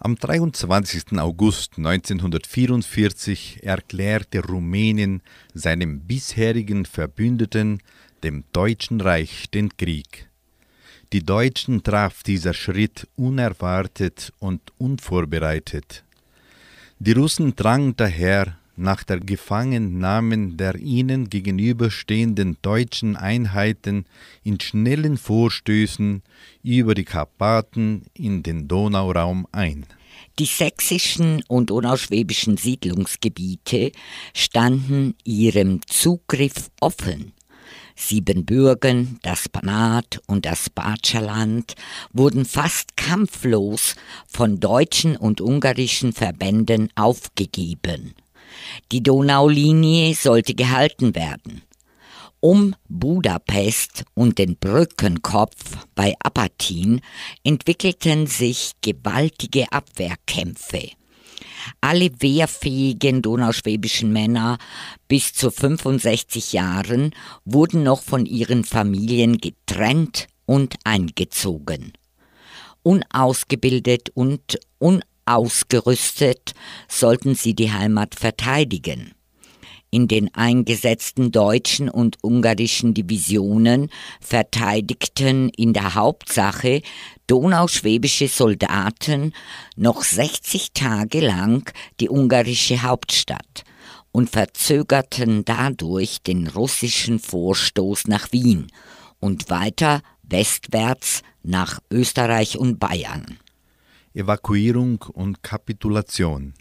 Am 0.00 0.16
23. 0.16 1.20
August 1.20 1.74
1944 1.76 3.62
erklärte 3.62 4.44
Rumänien 4.44 5.22
seinem 5.54 6.00
bisherigen 6.00 6.86
Verbündeten, 6.86 7.80
dem 8.24 8.42
Deutschen 8.52 9.00
Reich, 9.00 9.48
den 9.48 9.76
Krieg. 9.76 10.29
Die 11.12 11.24
Deutschen 11.24 11.82
traf 11.82 12.22
dieser 12.22 12.54
Schritt 12.54 13.08
unerwartet 13.16 14.32
und 14.38 14.60
unvorbereitet. 14.78 16.04
Die 17.00 17.12
Russen 17.12 17.56
drangen 17.56 17.96
daher 17.96 18.58
nach 18.76 19.02
der 19.02 19.18
Gefangennahme 19.18 20.52
der 20.52 20.76
ihnen 20.76 21.28
gegenüberstehenden 21.28 22.58
deutschen 22.62 23.16
Einheiten 23.16 24.06
in 24.44 24.60
schnellen 24.60 25.18
Vorstößen 25.18 26.22
über 26.62 26.94
die 26.94 27.04
Karpaten 27.04 28.04
in 28.14 28.44
den 28.44 28.68
Donauraum 28.68 29.48
ein. 29.50 29.86
Die 30.38 30.46
sächsischen 30.46 31.42
und 31.48 31.70
donauschwäbischen 31.70 32.56
Siedlungsgebiete 32.56 33.90
standen 34.32 35.14
ihrem 35.24 35.80
Zugriff 35.86 36.70
offen. 36.80 37.32
Siebenbürgen, 38.00 39.18
das 39.22 39.48
Banat 39.48 40.20
und 40.26 40.46
das 40.46 40.70
Batscherland 40.70 41.74
wurden 42.12 42.44
fast 42.44 42.96
kampflos 42.96 43.94
von 44.26 44.58
deutschen 44.58 45.16
und 45.16 45.40
ungarischen 45.40 46.12
Verbänden 46.12 46.90
aufgegeben. 46.96 48.14
Die 48.90 49.02
Donaulinie 49.02 50.14
sollte 50.14 50.54
gehalten 50.54 51.14
werden. 51.14 51.62
Um 52.40 52.74
Budapest 52.88 54.04
und 54.14 54.38
den 54.38 54.56
Brückenkopf 54.56 55.86
bei 55.94 56.14
Apatin 56.22 57.02
entwickelten 57.44 58.26
sich 58.26 58.72
gewaltige 58.80 59.70
Abwehrkämpfe. 59.70 60.92
Alle 61.80 62.10
wehrfähigen 62.20 63.22
donauschwäbischen 63.22 64.12
Männer 64.12 64.58
bis 65.08 65.32
zu 65.32 65.50
65 65.50 66.52
Jahren 66.52 67.14
wurden 67.44 67.82
noch 67.82 68.02
von 68.02 68.26
ihren 68.26 68.64
Familien 68.64 69.38
getrennt 69.38 70.28
und 70.46 70.76
eingezogen. 70.84 71.92
Unausgebildet 72.82 74.10
und 74.14 74.58
unausgerüstet 74.78 76.54
sollten 76.88 77.34
sie 77.34 77.54
die 77.54 77.72
Heimat 77.72 78.14
verteidigen. 78.14 79.12
In 79.92 80.06
den 80.06 80.32
eingesetzten 80.34 81.32
deutschen 81.32 81.88
und 81.88 82.18
ungarischen 82.22 82.94
Divisionen 82.94 83.90
verteidigten 84.20 85.48
in 85.48 85.72
der 85.72 85.96
Hauptsache 85.96 86.82
donauschwäbische 87.26 88.28
Soldaten 88.28 89.32
noch 89.76 90.04
60 90.04 90.72
Tage 90.74 91.20
lang 91.20 91.72
die 91.98 92.08
ungarische 92.08 92.82
Hauptstadt 92.82 93.64
und 94.12 94.30
verzögerten 94.30 95.44
dadurch 95.44 96.22
den 96.22 96.46
russischen 96.46 97.18
Vorstoß 97.18 98.06
nach 98.06 98.30
Wien 98.32 98.68
und 99.18 99.50
weiter 99.50 100.02
westwärts 100.22 101.22
nach 101.42 101.80
Österreich 101.90 102.58
und 102.58 102.78
Bayern. 102.78 103.38
Evakuierung 104.14 105.02
und 105.12 105.42
Kapitulation. 105.42 106.54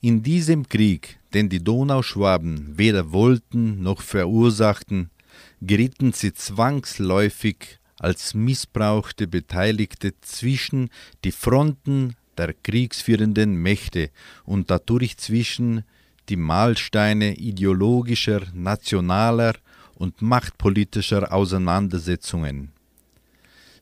In 0.00 0.22
diesem 0.22 0.68
Krieg, 0.68 1.18
den 1.36 1.50
die 1.50 1.62
Donauschwaben 1.62 2.78
weder 2.78 3.12
wollten 3.12 3.82
noch 3.82 4.00
verursachten, 4.00 5.10
gerieten 5.60 6.14
sie 6.14 6.32
zwangsläufig 6.32 7.78
als 7.98 8.32
missbrauchte 8.32 9.26
Beteiligte 9.26 10.14
zwischen 10.22 10.88
die 11.24 11.32
Fronten 11.32 12.16
der 12.38 12.54
kriegsführenden 12.54 13.54
Mächte 13.54 14.08
und 14.46 14.70
dadurch 14.70 15.18
zwischen 15.18 15.84
die 16.30 16.36
Mahlsteine 16.36 17.34
ideologischer, 17.34 18.40
nationaler 18.54 19.56
und 19.94 20.22
machtpolitischer 20.22 21.34
Auseinandersetzungen. 21.34 22.72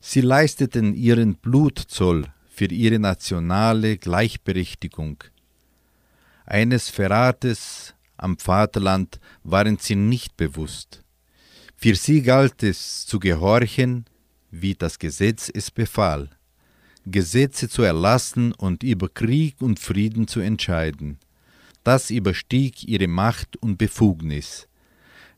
Sie 0.01 0.19
leisteten 0.19 0.93
ihren 0.93 1.35
Blutzoll 1.35 2.25
für 2.53 2.65
ihre 2.65 2.99
nationale 2.99 3.97
Gleichberechtigung. 3.97 5.23
Eines 6.45 6.89
Verrates 6.89 7.95
am 8.17 8.37
Vaterland 8.37 9.19
waren 9.43 9.77
sie 9.77 9.95
nicht 9.95 10.37
bewusst. 10.37 11.03
Für 11.75 11.95
sie 11.95 12.21
galt 12.21 12.63
es 12.63 13.05
zu 13.05 13.19
gehorchen, 13.19 14.05
wie 14.51 14.73
das 14.73 14.99
Gesetz 14.99 15.51
es 15.53 15.71
befahl, 15.71 16.29
Gesetze 17.05 17.67
zu 17.67 17.81
erlassen 17.81 18.53
und 18.53 18.83
über 18.83 19.09
Krieg 19.09 19.61
und 19.61 19.79
Frieden 19.79 20.27
zu 20.27 20.39
entscheiden. 20.39 21.19
Das 21.83 22.09
überstieg 22.09 22.83
ihre 22.87 23.07
Macht 23.07 23.57
und 23.57 23.77
Befugnis. 23.77 24.67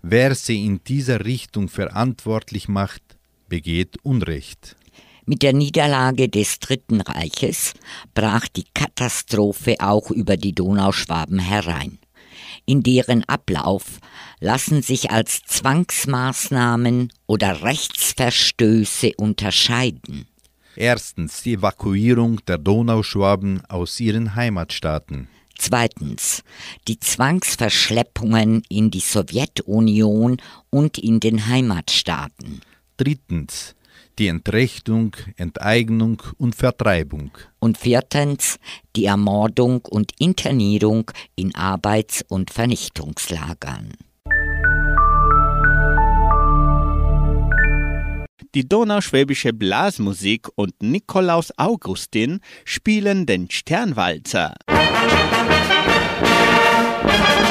Wer 0.01 0.35
sie 0.35 0.65
in 0.65 0.81
dieser 0.83 1.25
Richtung 1.25 1.67
verantwortlich 1.67 2.67
macht, 2.67 3.17
begeht 3.49 3.97
Unrecht. 4.03 4.77
Mit 5.29 5.43
der 5.43 5.51
Niederlage 5.51 6.29
des 6.29 6.59
Dritten 6.59 7.01
Reiches 7.01 7.73
brach 8.13 8.47
die 8.47 8.63
Katastrophe 8.73 9.75
auch 9.79 10.09
über 10.09 10.37
die 10.37 10.55
Donauschwaben 10.55 11.37
herein. 11.37 11.99
In 12.65 12.81
deren 12.81 13.25
Ablauf 13.25 13.99
lassen 14.39 14.81
sich 14.81 15.11
als 15.11 15.41
Zwangsmaßnahmen 15.45 17.11
oder 17.25 17.61
Rechtsverstöße 17.61 19.11
unterscheiden. 19.17 20.27
Erstens 20.77 21.43
die 21.43 21.55
Evakuierung 21.55 22.39
der 22.45 22.57
Donauschwaben 22.57 23.65
aus 23.67 23.99
ihren 23.99 24.33
Heimatstaaten. 24.33 25.27
Zweitens 25.57 26.41
die 26.87 27.01
Zwangsverschleppungen 27.01 28.63
in 28.69 28.91
die 28.91 29.01
Sowjetunion 29.01 30.37
und 30.69 30.97
in 30.97 31.19
den 31.19 31.47
Heimatstaaten. 31.47 32.61
Drittens 32.95 33.75
die 34.19 34.27
Entrechtung, 34.27 35.15
Enteignung 35.35 36.21
und 36.37 36.55
Vertreibung. 36.55 37.31
Und 37.59 37.77
viertens 37.77 38.59
die 38.95 39.05
Ermordung 39.05 39.85
und 39.85 40.11
Internierung 40.19 41.11
in 41.35 41.53
Arbeits- 41.55 42.23
und 42.27 42.51
Vernichtungslagern. 42.51 43.93
Die 48.55 48.67
donauschwäbische 48.67 49.53
Blasmusik 49.53 50.47
und 50.55 50.81
Nikolaus 50.81 51.51
Augustin 51.57 52.39
spielen 52.65 53.25
den 53.25 53.51
Sternwalzer. 53.51 54.55
Bin 57.07 57.46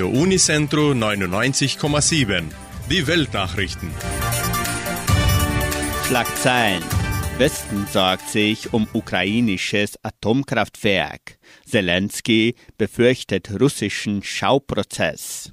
Radio 0.00 0.18
Unicentro 0.18 0.92
99,7. 0.92 2.44
Die 2.88 3.06
Weltnachrichten. 3.06 3.90
Schlagzeilen. 6.06 6.82
Westen 7.36 7.86
sorgt 7.86 8.30
sich 8.30 8.72
um 8.72 8.88
ukrainisches 8.94 10.02
Atomkraftwerk. 10.02 11.36
Zelensky 11.66 12.54
befürchtet 12.78 13.50
russischen 13.60 14.22
Schauprozess. 14.22 15.52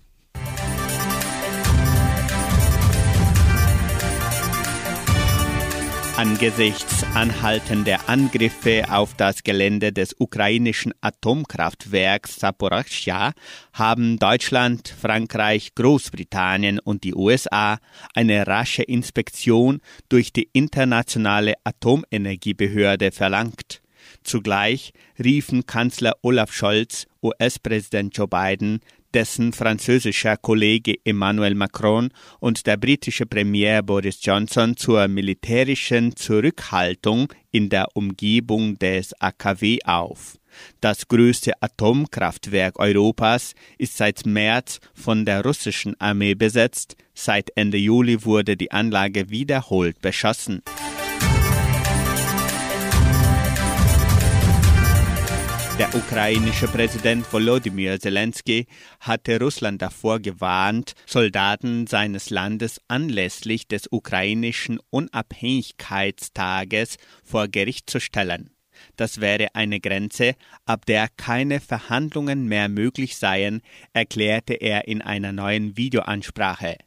Angesichts 6.18 7.06
anhaltender 7.14 8.10
Angriffe 8.10 8.86
auf 8.90 9.14
das 9.14 9.44
Gelände 9.44 9.94
des 9.94 10.16
ukrainischen 10.18 10.92
Atomkraftwerks 11.00 12.40
Saporachia 12.40 13.34
haben 13.72 14.18
Deutschland, 14.18 14.88
Frankreich, 15.00 15.76
Großbritannien 15.76 16.80
und 16.80 17.04
die 17.04 17.14
USA 17.14 17.78
eine 18.16 18.48
rasche 18.48 18.82
Inspektion 18.82 19.80
durch 20.10 20.34
die 20.34 20.50
internationale 20.54 21.54
Atomenergiebehörde 21.64 23.12
verlangt. 23.12 23.84
Zugleich 24.24 24.94
riefen 25.24 25.68
Kanzler 25.68 26.16
Olaf 26.24 26.52
Scholz, 26.52 27.06
US-Präsident 27.22 28.18
Joe 28.18 28.28
Biden, 28.28 28.80
dessen 29.14 29.54
französischer 29.54 30.38
Kollege 30.38 30.96
Emmanuel 31.04 31.56
Macron 31.56 32.10
und 32.40 32.66
der 32.68 32.78
britische 32.78 33.26
Premier 33.26 33.82
Boris 33.82 34.20
Johnson 34.22 34.78
zur 34.78 35.08
militärischen 35.08 36.16
Zurückhaltung 36.16 37.34
in 37.52 37.70
der 37.70 37.88
Umgebung 37.94 38.78
des 38.78 39.14
AKW 39.20 39.80
auf. 39.86 40.38
Das 40.82 41.08
größte 41.08 41.54
Atomkraftwerk 41.62 42.80
Europas 42.80 43.54
ist 43.78 43.98
seit 43.98 44.26
März 44.26 44.80
von 44.94 45.26
der 45.26 45.44
russischen 45.44 46.00
Armee 46.00 46.36
besetzt. 46.36 46.96
Seit 47.14 47.52
Ende 47.56 47.78
Juli 47.78 48.26
wurde 48.26 48.58
die 48.58 48.72
Anlage 48.72 49.30
wiederholt 49.30 50.02
beschossen. 50.02 50.62
Der 55.80 55.94
ukrainische 55.94 56.68
Präsident 56.68 57.32
Volodymyr 57.32 58.00
Zelensky 58.00 58.66
hatte 59.00 59.40
Russland 59.40 59.80
davor 59.80 60.20
gewarnt, 60.20 60.94
Soldaten 61.06 61.86
seines 61.86 62.32
Landes 62.32 62.82
anlässlich 62.88 63.68
des 63.68 63.88
ukrainischen 63.92 64.80
Unabhängigkeitstages 64.90 66.98
vor 67.24 67.48
Gericht 67.48 67.92
zu 67.92 68.00
stellen. 68.00 68.50
Das 68.96 69.22
wäre 69.22 69.50
eine 69.54 69.80
Grenze, 69.80 70.34
ab 70.66 70.88
der 70.88 71.10
keine 71.16 71.60
Verhandlungen 71.60 72.48
mehr 72.48 72.70
möglich 72.70 73.16
seien, 73.16 73.62
erklärte 73.94 74.56
er 74.56 74.88
in 74.88 75.04
einer 75.04 75.32
neuen 75.32 75.78
Videoansprache. 75.78 76.78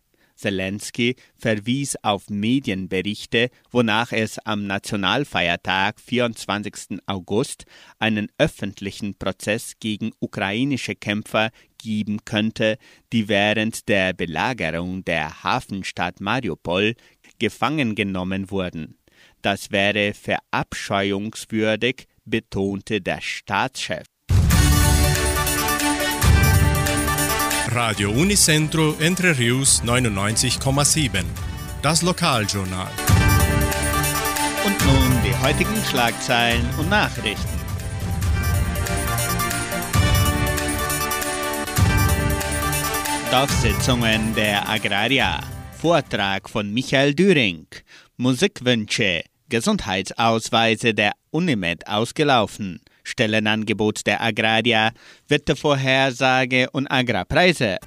Zelensky 0.41 1.17
verwies 1.37 1.97
auf 2.03 2.31
Medienberichte, 2.31 3.51
wonach 3.71 4.13
es 4.13 4.39
am 4.39 4.67
Nationalfeiertag 4.67 6.01
24. 6.01 6.99
August 7.07 7.67
einen 7.99 8.29
öffentlichen 8.39 9.15
Prozess 9.15 9.75
gegen 9.81 10.13
ukrainische 10.19 10.95
Kämpfer 10.95 11.51
geben 11.79 12.25
könnte, 12.25 12.79
die 13.13 13.29
während 13.29 13.89
der 13.89 14.15
Belagerung 14.15 15.05
der 15.05 15.43
Hafenstadt 15.43 16.21
Mariupol 16.21 16.95
gefangen 17.39 17.95
genommen 17.95 18.51
wurden. 18.51 18.99
Das 19.43 19.71
wäre 19.71 20.15
verabscheuungswürdig, 20.15 22.07
betonte 22.25 23.01
der 23.01 23.21
Staatschef. 23.21 24.07
Radio 27.73 28.11
Unicentro 28.11 28.97
Entre 28.99 29.39
Rius 29.39 29.81
99,7. 29.85 31.23
Das 31.83 32.03
Lokaljournal. 32.03 32.91
Und 34.67 34.85
nun 34.85 35.23
die 35.25 35.37
heutigen 35.41 35.77
Schlagzeilen 35.89 36.69
und 36.79 36.89
Nachrichten. 36.89 37.61
Dorfsitzungen 43.31 44.35
der 44.35 44.69
Agraria. 44.69 45.41
Vortrag 45.81 46.51
von 46.51 46.73
Michael 46.75 47.15
Düring. 47.15 47.67
Musikwünsche. 48.17 49.23
Gesundheitsausweise 49.49 50.93
der 50.93 51.13
Unimed 51.31 51.87
ausgelaufen. 51.87 52.81
Stellenangebot 53.11 54.07
der 54.07 54.21
Agraria, 54.23 54.93
Wettervorhersage 55.29 56.71
und 56.71 56.91
Agrarpreise. 56.91 57.79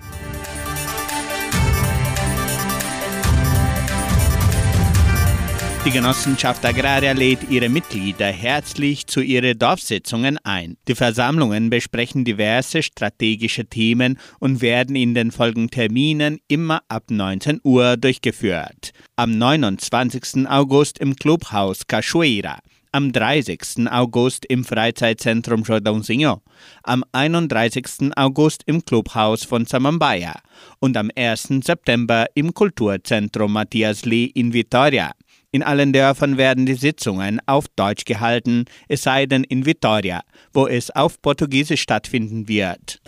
Die 5.85 5.91
Genossenschaft 5.91 6.65
Agraria 6.65 7.11
lädt 7.11 7.49
ihre 7.49 7.67
Mitglieder 7.67 8.27
herzlich 8.27 9.05
zu 9.05 9.19
ihren 9.19 9.59
Dorfsitzungen 9.59 10.37
ein. 10.37 10.77
Die 10.87 10.95
Versammlungen 10.95 11.69
besprechen 11.69 12.23
diverse 12.23 12.81
strategische 12.81 13.65
Themen 13.65 14.17
und 14.39 14.61
werden 14.61 14.95
in 14.95 15.13
den 15.13 15.31
folgenden 15.31 15.71
Terminen 15.71 16.39
immer 16.47 16.83
ab 16.87 17.03
19 17.09 17.59
Uhr 17.65 17.97
durchgeführt. 17.97 18.91
Am 19.17 19.37
29. 19.37 20.47
August 20.47 20.99
im 20.99 21.17
Clubhaus 21.17 21.85
Cachoeira 21.85 22.59
am 22.93 23.11
30. 23.11 23.91
August 23.91 24.45
im 24.45 24.63
Freizeitzentrum 24.63 25.63
Jordãozinho, 25.63 26.41
am 26.83 27.03
31. 27.11 28.15
August 28.15 28.63
im 28.67 28.85
Clubhaus 28.85 29.43
von 29.43 29.65
Samambaia 29.65 30.39
und 30.79 30.95
am 30.95 31.09
1. 31.15 31.49
September 31.63 32.27
im 32.35 32.53
Kulturzentrum 32.53 33.51
Matthias 33.51 34.05
Lee 34.05 34.25
in 34.25 34.53
Vitoria. 34.53 35.11
In 35.51 35.63
allen 35.63 35.91
Dörfern 35.91 36.37
werden 36.37 36.65
die 36.65 36.75
Sitzungen 36.75 37.41
auf 37.47 37.65
Deutsch 37.75 38.05
gehalten, 38.05 38.65
es 38.87 39.03
sei 39.03 39.25
denn 39.25 39.43
in 39.43 39.65
Vitoria, 39.65 40.21
wo 40.53 40.67
es 40.67 40.91
auf 40.91 41.21
Portugiesisch 41.21 41.81
stattfinden 41.81 42.47
wird. 42.47 43.01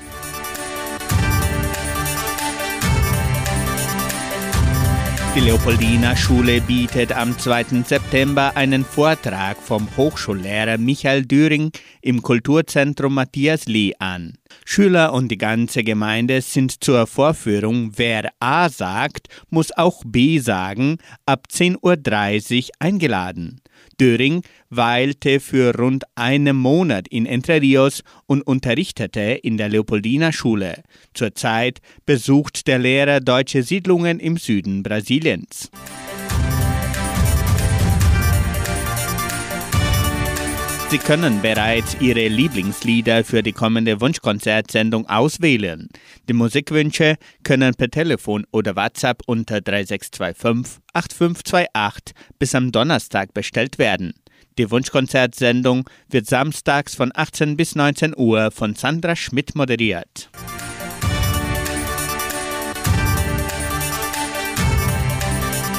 Die 5.36 5.42
Leopoldina 5.42 6.16
Schule 6.16 6.62
bietet 6.62 7.12
am 7.12 7.38
2. 7.38 7.84
September 7.86 8.54
einen 8.56 8.86
Vortrag 8.86 9.58
vom 9.58 9.86
Hochschullehrer 9.98 10.78
Michael 10.78 11.26
Düring 11.26 11.74
im 12.02 12.22
Kulturzentrum 12.22 13.16
Matthias 13.16 13.66
Lee 13.66 13.92
an. 14.00 14.38
Schüler 14.64 15.12
und 15.12 15.28
die 15.28 15.38
ganze 15.38 15.84
Gemeinde 15.84 16.40
sind 16.40 16.82
zur 16.82 17.06
Vorführung 17.06 17.92
Wer 17.98 18.32
A 18.40 18.70
sagt, 18.70 19.28
muss 19.50 19.76
auch 19.76 20.04
B 20.06 20.40
sagen, 20.40 21.00
ab 21.26 21.48
10.30 21.52 22.68
Uhr 22.68 22.70
eingeladen. 22.80 23.60
Döring 24.00 24.42
weilte 24.70 25.40
für 25.40 25.76
rund 25.78 26.04
einen 26.16 26.56
Monat 26.56 27.08
in 27.08 27.26
Entre 27.26 27.62
Rios 27.62 28.04
und 28.26 28.42
unterrichtete 28.42 29.22
in 29.22 29.58
der 29.58 29.70
Leopoldina 29.70 30.32
Schule. 30.32 30.84
Zurzeit 31.14 31.80
besucht 32.06 32.68
der 32.68 32.80
Lehrer 32.80 33.20
deutsche 33.20 33.64
Siedlungen 33.64 34.20
im 34.20 34.38
Süden 34.38 34.84
Brasiliens. 34.84 35.70
Sie 40.90 41.00
können 41.00 41.42
bereits 41.42 41.98
Ihre 42.00 42.28
Lieblingslieder 42.28 43.24
für 43.24 43.42
die 43.42 43.54
kommende 43.54 44.00
Wunschkonzertsendung 44.02 45.10
auswählen. 45.10 45.90
Die 46.30 46.34
Musikwünsche 46.34 47.16
können 47.44 47.74
per 47.74 47.90
Telefon 47.90 48.46
oder 48.52 48.76
WhatsApp 48.76 49.24
unter 49.26 49.62
3625 49.62 50.82
8528 50.94 52.16
bis 52.38 52.54
am 52.54 52.72
Donnerstag 52.72 53.34
bestellt 53.34 53.80
werden. 53.80 54.14
Die 54.60 54.70
Wunschkonzertsendung 54.70 55.90
wird 56.08 56.28
samstags 56.28 56.96
von 56.96 57.12
18 57.14 57.58
bis 57.58 57.76
19 57.76 58.14
Uhr 58.16 58.52
von 58.52 58.76
Sandra 58.76 59.16
Schmidt 59.16 59.56
moderiert. 59.56 60.30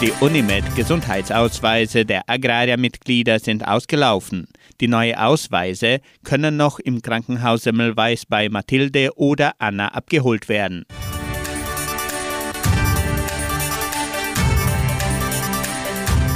Die 0.02 0.12
Unimed-Gesundheitsausweise 0.20 2.04
der 2.04 2.28
Agrariermitglieder 2.28 3.38
sind 3.38 3.66
ausgelaufen. 3.66 4.46
Die 4.78 4.88
neuen 4.88 5.16
Ausweise 5.16 6.00
können 6.22 6.58
noch 6.58 6.78
im 6.78 7.00
Krankenhaus 7.00 7.62
Semmelweis 7.62 8.26
bei 8.26 8.50
Mathilde 8.50 9.16
oder 9.16 9.54
Anna 9.58 9.88
abgeholt 9.88 10.50
werden. 10.50 10.84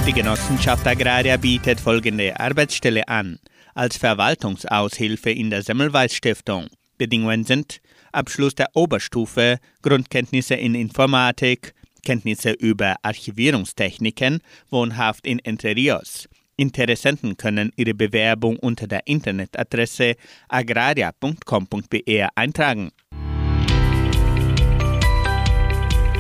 Die 0.07 0.13
Die 0.13 0.13
Genossenschaft 0.15 0.87
Agraria 0.87 1.37
bietet 1.37 1.81
folgende 1.81 2.41
Arbeitsstelle 2.41 3.07
an. 3.09 3.39
Als 3.75 3.99
Verwaltungsaushilfe 3.99 5.31
in 5.31 5.51
der 5.51 5.63
Semmelweis 5.63 6.15
Stiftung. 6.15 6.69
Bedingungen 6.97 7.45
sind 7.45 7.83
Abschluss 8.11 8.55
der 8.55 8.71
Oberstufe, 8.75 9.59
Grundkenntnisse 9.83 10.55
in 10.55 10.75
Informatik, 10.75 11.75
Kenntnisse 12.01 12.51
über 12.53 12.97
Archivierungstechniken, 13.03 14.41
wohnhaft 14.71 15.27
in 15.27 15.39
Entre 15.41 15.75
Rios. 15.75 16.29
Interessenten 16.57 17.37
können 17.37 17.73
ihre 17.77 17.95
Bewerbung 17.95 18.59
unter 18.59 18.87
der 18.87 19.07
Internetadresse 19.07 20.17
agraria.com.br 20.49 22.29
eintragen. 22.35 22.91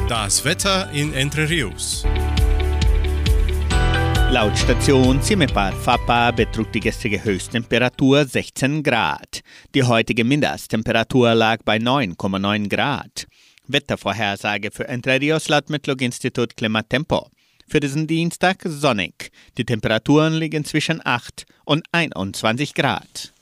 Das 0.08 0.44
Wetter 0.44 0.90
in 0.92 1.12
Entre 1.12 1.48
Rios. 1.48 2.04
Laut 4.32 4.56
Station 4.56 5.20
Cimepar 5.20 5.72
Fapa 5.72 6.30
betrug 6.30 6.70
die 6.72 6.78
gestrige 6.78 7.22
Höchsttemperatur 7.22 8.24
16 8.24 8.82
Grad. 8.82 9.40
Die 9.74 9.82
heutige 9.82 10.22
Mindesttemperatur 10.22 11.34
lag 11.34 11.58
bei 11.64 11.78
9,9 11.78 12.68
Grad. 12.68 13.26
Wettervorhersage 13.72 14.70
für 14.70 14.88
Entre 14.88 15.20
Rios 15.20 15.48
laut 15.48 15.70
Metlog-Institut 15.70 16.56
Klimatempo. 16.56 17.28
Für 17.66 17.80
diesen 17.80 18.06
Dienstag 18.06 18.62
sonnig. 18.64 19.30
Die 19.56 19.64
Temperaturen 19.64 20.34
liegen 20.34 20.64
zwischen 20.64 21.00
8 21.04 21.46
und 21.64 21.84
21 21.92 22.74
Grad. 22.74 23.32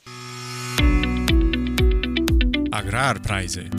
Agrarpreise. 2.70 3.70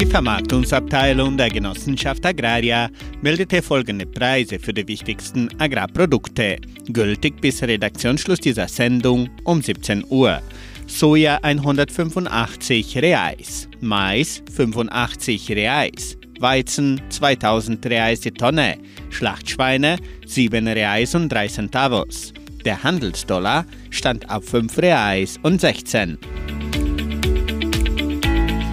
Die 0.00 0.06
Vermarktungsabteilung 0.06 1.36
der 1.36 1.50
Genossenschaft 1.50 2.24
Agraria 2.24 2.88
meldete 3.20 3.62
folgende 3.62 4.06
Preise 4.06 4.58
für 4.58 4.72
die 4.72 4.88
wichtigsten 4.88 5.48
Agrarprodukte, 5.60 6.56
gültig 6.88 7.40
bis 7.40 7.62
Redaktionsschluss 7.62 8.40
dieser 8.40 8.66
Sendung 8.66 9.28
um 9.44 9.60
17 9.60 10.04
Uhr. 10.08 10.42
Soja 10.90 11.38
185 11.42 12.98
Reais, 12.98 13.68
Mais 13.80 14.42
85 14.52 15.50
Reais, 15.52 16.18
Weizen 16.40 17.00
2000 17.08 17.86
Reais 17.86 18.20
die 18.20 18.32
Tonne, 18.32 18.76
Schlachtschweine 19.08 19.96
7 20.26 20.66
Reais 20.66 21.14
und 21.14 21.30
3 21.30 21.48
Centavos. 21.48 22.34
Der 22.64 22.82
Handelsdollar 22.82 23.64
stand 23.90 24.28
auf 24.28 24.44
5 24.44 24.76
Reais 24.78 25.38
und 25.42 25.60
16. 25.60 26.18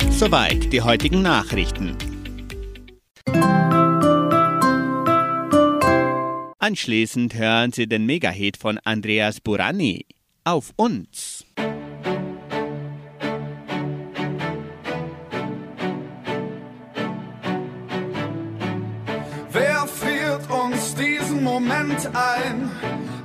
Soweit 0.09 0.73
die 0.73 0.81
heutigen 0.81 1.21
Nachrichten. 1.21 1.95
Anschließend 6.59 7.35
hören 7.35 7.71
Sie 7.71 7.87
den 7.87 8.05
Megahit 8.05 8.57
von 8.57 8.79
Andreas 8.83 9.39
Burani. 9.39 10.05
Auf 10.43 10.73
uns! 10.75 11.45
Moment 21.97 22.15
ein? 22.15 22.71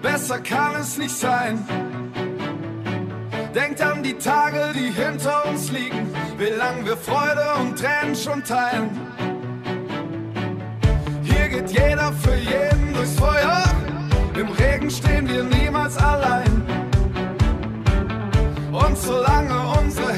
Besser 0.00 0.38
kann 0.38 0.76
es 0.80 0.96
nicht 0.96 1.14
sein. 1.14 1.58
Denkt 3.54 3.82
an 3.82 4.02
die 4.02 4.14
Tage, 4.14 4.72
die 4.74 4.90
hinter 4.90 5.46
uns 5.46 5.70
liegen, 5.70 6.08
wie 6.38 6.56
lang 6.56 6.84
wir 6.84 6.96
Freude 6.96 7.44
und 7.60 7.78
Tränen 7.78 8.16
schon 8.16 8.42
teilen. 8.42 8.90
Hier 11.22 11.48
geht 11.48 11.70
jeder 11.70 12.12
für 12.12 12.34
jeden 12.34 12.94
durchs 12.94 13.14
Feuer, 13.18 13.62
im 14.38 14.48
Regen 14.48 14.90
stehen 14.90 15.28
wir 15.28 15.44
niemals 15.44 15.96
allein. 15.98 16.62
Und 18.72 18.96
solange 18.96 19.54
unsere 19.80 20.12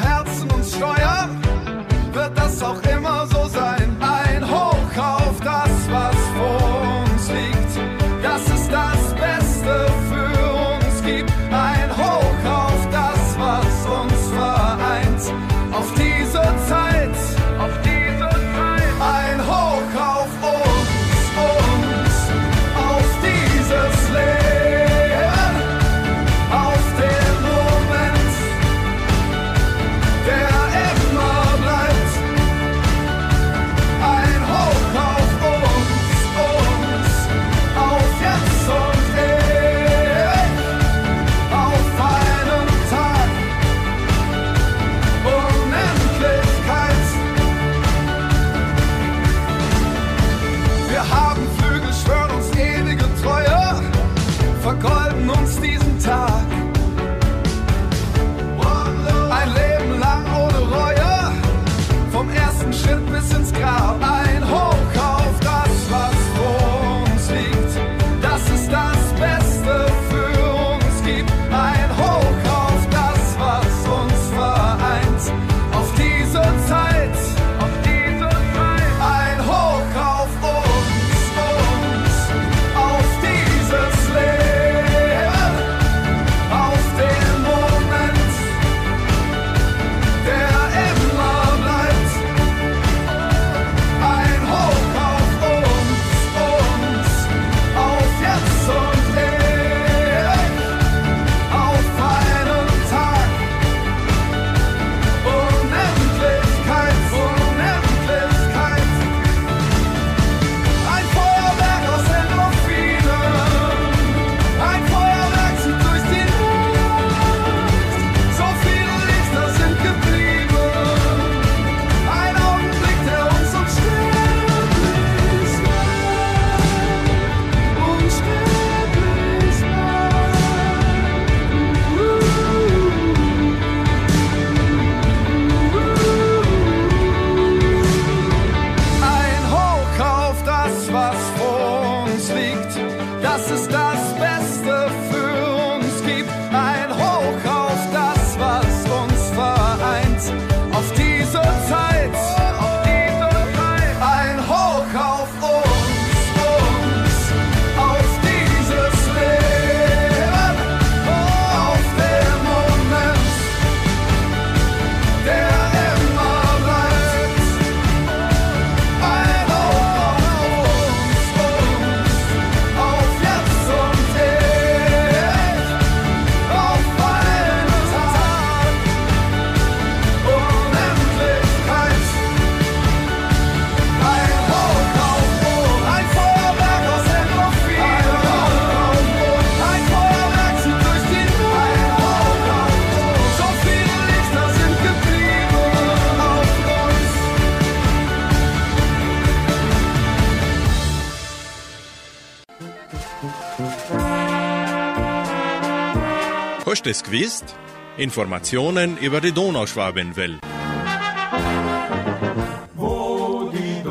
es 206.95 207.03
gewusst? 207.03 207.57
Informationen 207.97 208.97
über 208.99 209.20
die 209.20 209.32
Donauschwabenwelt. 209.32 210.38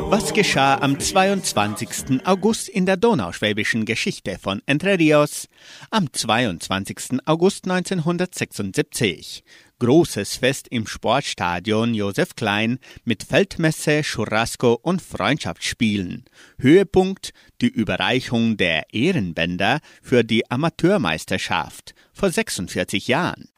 Was 0.08 0.32
geschah 0.32 0.78
am 0.78 0.98
22. 0.98 2.24
August 2.24 2.68
in 2.70 2.86
der 2.86 2.96
donauschwäbischen 2.96 3.84
Geschichte 3.84 4.38
von 4.40 4.62
Entre 4.64 4.98
Rios? 4.98 5.48
Am 5.90 6.10
22. 6.10 7.18
August 7.26 7.68
1976. 7.68 9.44
Großes 9.80 10.36
Fest 10.36 10.68
im 10.70 10.86
Sportstadion 10.86 11.92
Josef 11.92 12.36
Klein 12.36 12.78
mit 13.04 13.22
Feldmesse, 13.22 14.02
Churrasco 14.02 14.78
und 14.80 15.02
Freundschaftsspielen. 15.02 16.24
Höhepunkt 16.58 17.32
die 17.60 17.68
Überreichung 17.68 18.56
der 18.56 18.94
Ehrenbänder 18.94 19.80
für 20.00 20.24
die 20.24 20.50
Amateurmeisterschaft 20.50 21.94
vor 22.14 22.30
46 22.30 23.08
Jahren. 23.08 23.48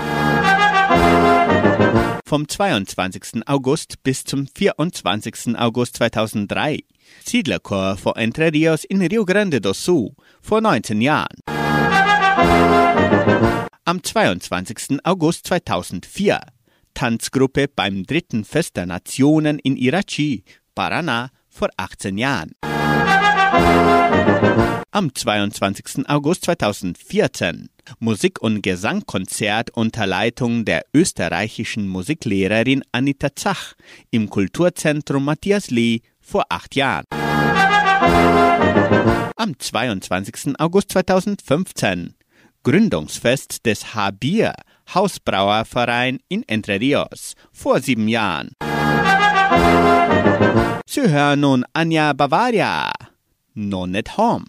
Vom 2.27 2.49
22. 2.49 3.47
August 3.47 4.03
bis 4.03 4.25
zum 4.25 4.49
24. 4.49 5.57
August 5.57 5.97
2003. 5.99 6.81
Siedlerchor 7.25 7.97
vor 7.97 8.17
Entre 8.17 8.53
Rios 8.53 8.85
in 8.85 9.01
Rio 9.01 9.25
Grande 9.25 9.61
do 9.61 9.73
Sul 9.73 10.11
vor 10.41 10.61
19 10.61 11.01
Jahren. 11.01 11.39
Am 13.85 14.03
22. 14.03 14.99
August 15.05 15.47
2004. 15.47 16.41
Tanzgruppe 16.95 17.69
beim 17.69 18.05
dritten 18.05 18.45
Fest 18.45 18.77
der 18.77 18.87
Nationen 18.87 19.59
in 19.59 19.77
Irachi, 19.77 20.45
Paraná, 20.75 21.29
vor 21.49 21.69
18 21.77 22.19
Jahren. 22.19 22.53
Am 24.97 25.15
22. 25.15 26.09
August 26.09 26.47
2014 26.47 27.69
Musik- 27.99 28.41
und 28.41 28.63
Gesangkonzert 28.63 29.69
unter 29.69 30.07
Leitung 30.07 30.65
der 30.65 30.87
österreichischen 30.95 31.87
Musiklehrerin 31.87 32.83
Anita 32.93 33.29
Zach 33.37 33.75
im 34.11 34.31
Kulturzentrum 34.31 35.27
Matthias 35.27 35.69
Lee 35.71 36.01
vor 36.19 36.47
acht 36.49 36.75
Jahren. 36.77 37.05
Am 39.37 39.59
22. 39.59 40.59
August 40.59 40.93
2015 40.93 42.15
Gründungsfest 42.63 43.67
des 43.67 43.95
Habir 43.95 44.55
Hausbrauerverein 44.95 46.21
in 46.31 46.43
Entre 46.49 46.81
Rios 46.81 47.35
vor 47.53 47.81
sieben 47.81 48.09
Jahren. 48.09 48.53
Sie 50.87 51.03
hören 51.07 51.41
nun 51.41 51.67
Anja 51.75 52.15
Bavaria, 52.15 52.91
Non 53.53 53.95
at 53.95 54.17
Home. 54.17 54.47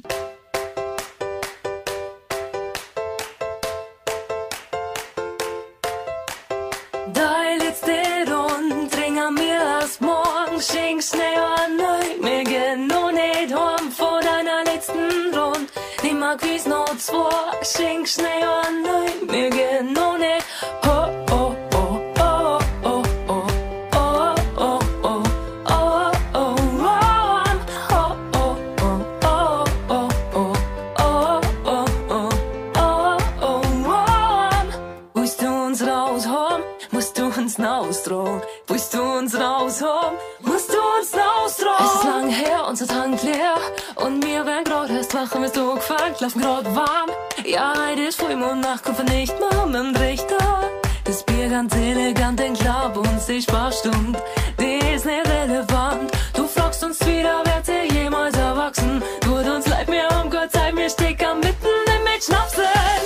Nic 16.97 17.05
zło, 17.05 17.29
sięgnę 17.63 18.49
o 18.51 18.71
noj, 18.71 19.07
mnie 19.27 19.83
no 19.83 20.17
Sachen 45.17 45.41
hvis 45.41 45.51
du 45.51 45.61
òg 45.73 45.81
fæl. 45.89 46.11
Lafn 46.21 46.39
gråt 46.43 46.67
varm. 46.77 47.09
Ja, 47.53 47.67
ist 48.07 48.19
får 48.19 48.29
i 48.35 48.35
munnen 48.35 48.61
nach 48.61 48.81
Koffer 48.83 49.07
nicht 49.15 49.33
dem 49.75 49.89
Richter. 49.95 50.45
Das 51.07 51.23
Bier 51.23 51.49
ganz 51.49 51.75
elegant, 51.75 52.37
den 52.39 52.53
Club 52.61 52.93
und 52.97 53.19
sichtbar 53.21 53.71
stimmt. 53.71 54.17
Die 54.59 54.79
ist 54.95 55.05
nicht 55.05 55.27
relevant. 55.37 56.07
Du 56.37 56.43
fragst 56.55 56.83
uns 56.83 56.99
wieder, 57.07 57.35
wer 57.47 57.61
sie 57.67 57.83
jemals 57.97 58.37
erwachsen? 58.37 59.01
Tut 59.21 59.47
uns 59.55 59.65
leid, 59.67 59.87
mir 59.89 60.07
um 60.17 60.29
Gott 60.29 60.51
sei 60.51 60.71
mir 60.71 60.89
steck 60.89 61.19
am 61.29 61.39
mitten 61.39 61.77
im 61.95 62.03
mit 62.09 62.21
Schnapsen. 62.23 63.01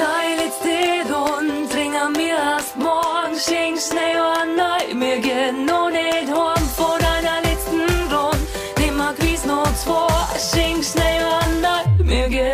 Dein 0.00 0.32
liegt 0.40 0.60
dir 0.68 1.16
und 1.32 1.72
dring 1.72 1.94
an 2.04 2.12
mir 2.20 2.38
erst 2.52 2.76
morgen. 2.76 3.34
schien 3.46 3.74
Schnee 3.86 4.16
und 4.32 4.60
an, 4.72 4.98
mir 5.02 5.18
genug. 5.20 5.87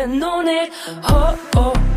standing 0.05 0.23
on 0.23 0.47
it. 0.47 0.71
Oh, 1.03 1.49
oh. 1.55 1.94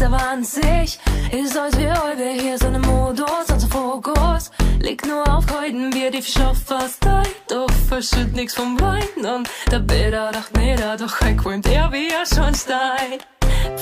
20 0.00 0.98
ist 1.30 1.58
als 1.58 1.78
wie 1.78 1.90
heute 1.90 2.30
hier, 2.30 2.56
so 2.56 2.68
ein 2.68 2.80
Modus, 2.80 3.50
unser 3.52 3.68
Fokus 3.68 4.50
liegt 4.80 5.06
nur 5.06 5.22
auf 5.28 5.44
Heuden, 5.52 5.92
wir 5.92 6.10
die 6.10 6.22
Verschaft 6.22 6.66
fast 6.66 7.04
Zeit, 7.04 7.34
doch 7.48 7.70
verschütt 7.86 8.32
nichts 8.32 8.54
vom 8.54 8.80
Wein 8.80 9.02
und 9.18 9.46
der 9.70 9.80
Bilder 9.80 10.30
dacht 10.32 10.56
näher, 10.56 10.96
doch 10.96 11.18
gequämt 11.18 11.66
er 11.66 11.92
wie 11.92 12.08
er 12.08 12.24
schon 12.24 12.54
steigt. 12.54 13.26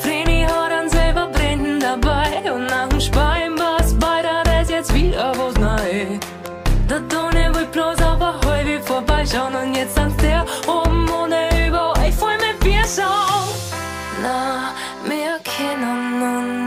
Vreni 0.03 0.43
hat 0.43 0.73
an 0.73 0.91
selber 0.91 1.29
brennen 1.29 1.79
dabei 1.79 2.53
und 2.53 2.67
nach 2.67 2.89
dem 2.89 3.01
Spein 3.01 3.57
was 3.57 3.95
beider 3.95 4.43
ist 4.61 4.73
jetzt 4.73 4.93
wieder 4.93 5.33
was 5.39 5.55
neu. 5.55 6.19
Der 6.91 7.09
Tone 7.09 7.55
will 7.55 7.67
bloß 7.67 8.03
aber 8.03 8.41
heu 8.45 8.65
wie 8.65 8.81
vorbeischauen 8.83 9.55
und 9.55 9.77
jetzt 9.77 9.97
tanzt 9.97 10.21
der, 10.21 10.45
oh 10.67 10.88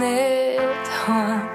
nicht 0.02 0.88
heim. 1.08 1.50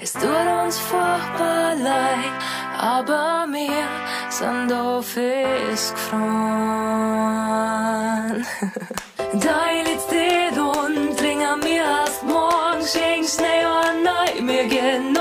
Es 0.00 0.12
tut 0.12 0.46
uns 0.64 0.78
furchtbar 0.78 1.74
leid, 1.74 2.32
aber 2.78 3.46
wir 3.50 3.86
sind 4.30 4.70
doch 4.70 5.02
fest 5.02 5.94
gefroren. 5.94 6.22
Dein 9.46 9.84
letzte 9.86 10.60
Rund, 10.60 11.20
ringer 11.22 11.56
mir 11.56 11.84
erst 12.00 12.22
morgen, 12.24 12.82
schenk 12.92 13.26
schnell 13.28 13.66
an 13.66 14.02
neu, 14.02 14.32
wir 14.48 14.64
gehen 14.64 15.11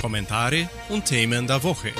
Kommentare 0.00 0.68
und 0.88 1.04
Themen 1.04 1.46
der 1.46 1.62
Woche. 1.62 1.92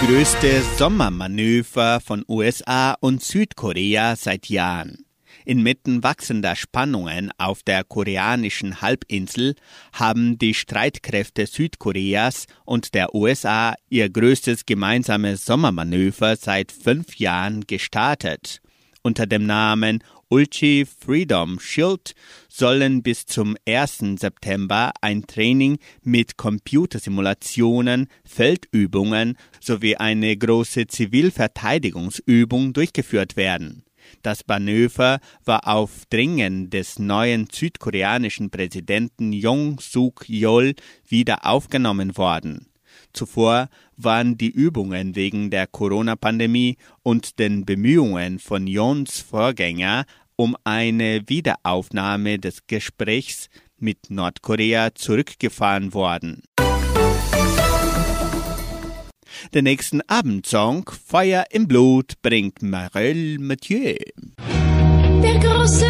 Größte 0.00 0.62
Sommermanöver 0.78 2.00
von 2.00 2.24
USA 2.28 2.96
und 3.00 3.22
Südkorea 3.22 4.16
seit 4.16 4.48
Jahren. 4.48 5.04
Inmitten 5.44 6.02
wachsender 6.02 6.56
Spannungen 6.56 7.30
auf 7.38 7.62
der 7.62 7.84
koreanischen 7.84 8.80
Halbinsel 8.80 9.54
haben 9.92 10.38
die 10.38 10.54
Streitkräfte 10.54 11.46
Südkoreas 11.46 12.46
und 12.64 12.94
der 12.94 13.14
USA 13.14 13.74
ihr 13.88 14.08
größtes 14.08 14.66
gemeinsames 14.66 15.44
Sommermanöver 15.44 16.36
seit 16.36 16.72
fünf 16.72 17.16
Jahren 17.16 17.66
gestartet. 17.66 18.60
Unter 19.02 19.26
dem 19.26 19.46
Namen 19.46 20.04
Ulchi 20.32 20.86
Freedom 20.86 21.60
Shield 21.60 22.14
sollen 22.48 23.02
bis 23.02 23.26
zum 23.26 23.54
1. 23.68 24.18
September 24.18 24.92
ein 25.02 25.26
Training 25.26 25.78
mit 26.02 26.38
Computersimulationen, 26.38 28.06
Feldübungen 28.24 29.36
sowie 29.60 29.96
eine 29.96 30.34
große 30.34 30.86
Zivilverteidigungsübung 30.86 32.72
durchgeführt 32.72 33.36
werden. 33.36 33.84
Das 34.22 34.46
Manöver 34.46 35.18
war 35.44 35.66
auf 35.66 36.06
Dringen 36.08 36.70
des 36.70 37.00
neuen 37.00 37.48
südkoreanischen 37.50 38.50
Präsidenten 38.50 39.32
Jong 39.32 39.80
Suk-yeol 39.80 40.74
wieder 41.08 41.44
aufgenommen 41.44 42.16
worden. 42.16 42.68
Zuvor 43.12 43.68
waren 43.96 44.38
die 44.38 44.50
Übungen 44.50 45.16
wegen 45.16 45.50
der 45.50 45.66
Corona-Pandemie 45.66 46.76
und 47.02 47.38
den 47.40 47.64
Bemühungen 47.64 48.38
von 48.38 48.66
Jons 48.66 49.20
Vorgänger 49.20 50.04
um 50.36 50.56
eine 50.64 51.22
Wiederaufnahme 51.26 52.38
des 52.38 52.66
Gesprächs 52.66 53.48
mit 53.76 54.08
Nordkorea 54.08 54.94
zurückgefahren 54.94 55.92
worden 55.92 56.42
den 59.54 59.64
nächsten 59.64 60.00
Abendsong, 60.08 60.90
Feuer 61.06 61.44
im 61.50 61.68
Blut, 61.68 62.14
bringt 62.22 62.62
Marelle 62.62 63.38
Mathieu. 63.38 63.94
Der 65.22 65.38
große 65.38 65.86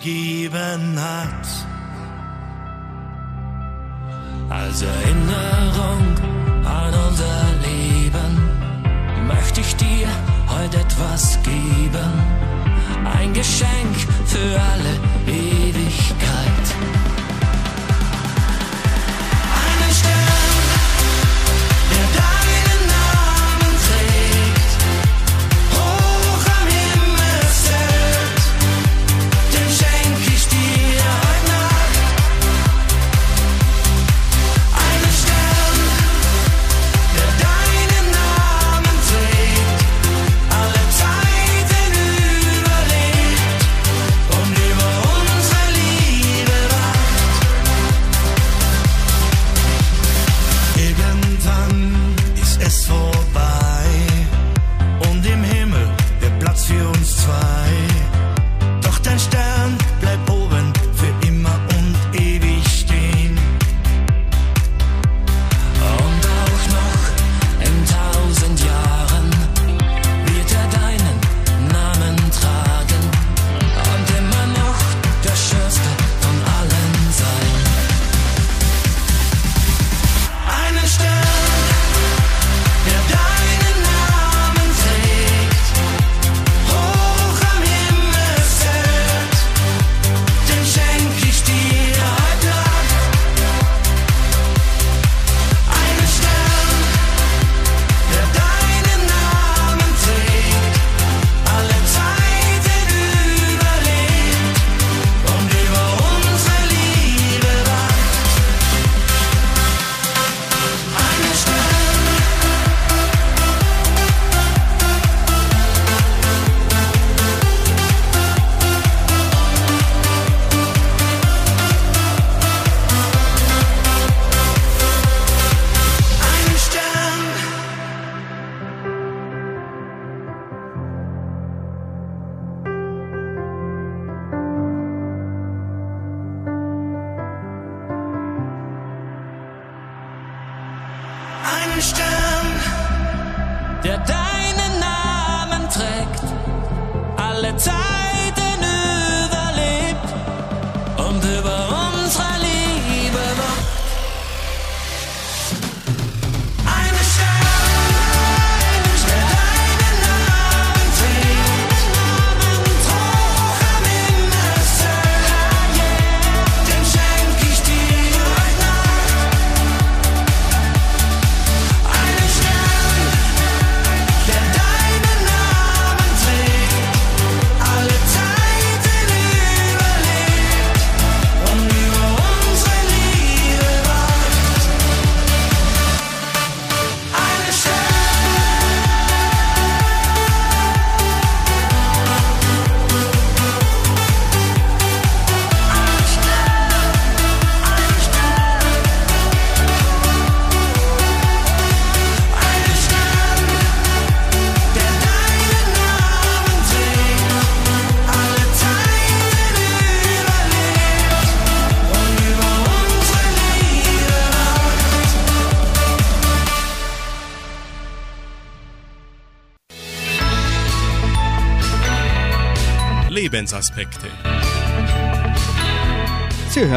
gegeben 0.00 1.00
hat. 1.00 1.57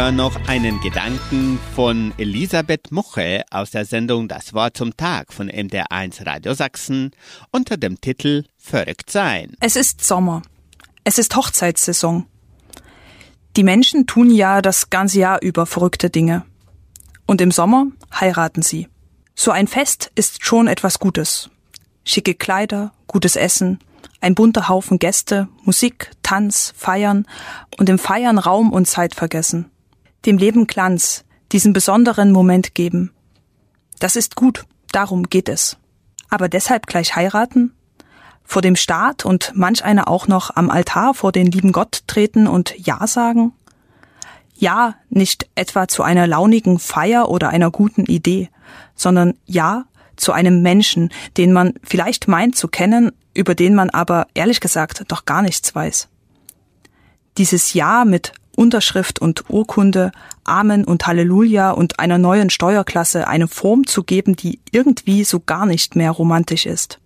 Hören 0.02 0.16
noch 0.16 0.48
einen 0.48 0.82
Gedanken 0.82 1.60
von 1.76 2.12
Elisabeth 2.18 2.92
Muche 2.92 3.44
aus 3.52 3.70
der 3.70 3.86
Sendung 3.86 4.28
Das 4.28 4.52
Wort 4.56 4.76
zum 4.76 4.98
Tag 4.98 5.32
von 5.32 5.48
MDR1 5.48 6.26
Radio 6.26 6.56
Sachsen 6.56 7.12
unter 7.52 7.78
dem 7.78 8.02
Titel 8.02 8.46
Verrückt 8.58 9.12
sein. 9.12 9.56
Es 9.60 9.76
ist 9.76 10.04
Sommer. 10.04 10.42
Es 11.04 11.20
ist 11.20 11.36
Hochzeitssaison. 11.36 12.26
Die 13.56 13.64
Menschen 13.64 14.08
tun 14.08 14.32
ja 14.32 14.64
das 14.64 14.90
ganze 14.90 15.20
Jahr 15.20 15.40
über 15.44 15.68
verrückte 15.68 16.10
Dinge. 16.10 16.46
Und 17.28 17.40
im 17.40 17.52
Sommer 17.52 17.86
heiraten 18.12 18.64
sie. 18.64 18.88
So 19.36 19.52
ein 19.52 19.68
Fest 19.68 20.12
ist 20.16 20.44
schon 20.44 20.66
etwas 20.66 20.98
Gutes. 20.98 21.52
Schicke 22.06 22.34
Kleider, 22.34 22.92
gutes 23.06 23.36
Essen, 23.36 23.78
ein 24.20 24.34
bunter 24.34 24.68
Haufen 24.68 24.98
Gäste, 24.98 25.48
Musik, 25.64 26.10
Tanz, 26.24 26.74
Feiern 26.76 27.28
und 27.78 27.88
im 27.88 28.00
Feiern 28.00 28.40
Raum 28.40 28.74
und 28.74 28.88
Zeit 28.88 29.14
vergessen. 29.14 29.70
Dem 30.26 30.38
Leben 30.38 30.68
Glanz, 30.68 31.26
diesen 31.52 31.74
besonderen 31.74 32.32
Moment 32.32 32.76
geben. 32.76 33.12
Das 34.00 34.16
ist 34.16 34.36
gut, 34.36 34.66
darum 34.92 35.24
geht 35.24 35.50
es. 35.50 35.78
Aber 36.30 36.48
deshalb 36.48 36.88
gleich 36.88 37.16
heiraten? 37.16 37.74
Vor 38.44 38.62
dem 38.62 38.76
Staat 38.76 39.26
und 39.26 39.52
manch 39.56 39.84
einer 39.84 40.08
auch 40.08 40.28
noch 40.28 40.56
am 40.56 40.70
Altar 40.70 41.14
vor 41.14 41.32
den 41.32 41.48
lieben 41.48 41.72
Gott 41.72 42.04
treten 42.08 42.48
und 42.48 42.76
Ja 42.78 43.08
sagen? 43.08 43.54
Ja, 44.54 44.96
nicht 45.10 45.50
etwa 45.56 45.88
zu 45.88 46.04
einer 46.04 46.28
launigen 46.28 46.78
Feier 46.78 47.30
oder 47.30 47.50
einer 47.50 47.72
guten 47.72 48.06
Idee, 48.06 48.50
sondern 48.96 49.34
Ja 49.46 49.86
zu 50.18 50.34
einem 50.34 50.62
Menschen, 50.62 51.12
den 51.38 51.52
man 51.52 51.74
vielleicht 51.84 52.28
meint 52.28 52.56
zu 52.56 52.68
kennen, 52.68 53.12
über 53.34 53.56
den 53.56 53.74
man 53.74 53.90
aber 53.90 54.28
ehrlich 54.36 54.60
gesagt 54.60 55.04
doch 55.08 55.26
gar 55.26 55.42
nichts 55.42 55.74
weiß. 55.74 56.10
Dieses 57.38 57.74
Ja 57.74 58.06
mit 58.06 58.34
Unterschrift 58.56 59.20
und 59.20 59.50
Urkunde, 59.50 60.12
Amen 60.44 60.84
und 60.84 61.08
Halleluja 61.08 61.72
und 61.72 62.00
einer 62.00 62.18
neuen 62.18 62.50
Steuerklasse 62.50 63.28
eine 63.28 63.48
Form 63.48 63.86
zu 63.86 64.04
geben, 64.04 64.36
die 64.36 64.60
irgendwie 64.72 65.24
so 65.24 65.40
gar 65.40 65.66
nicht 65.66 65.96
mehr 65.96 66.12
romantisch 66.12 66.66
ist. 66.66 67.00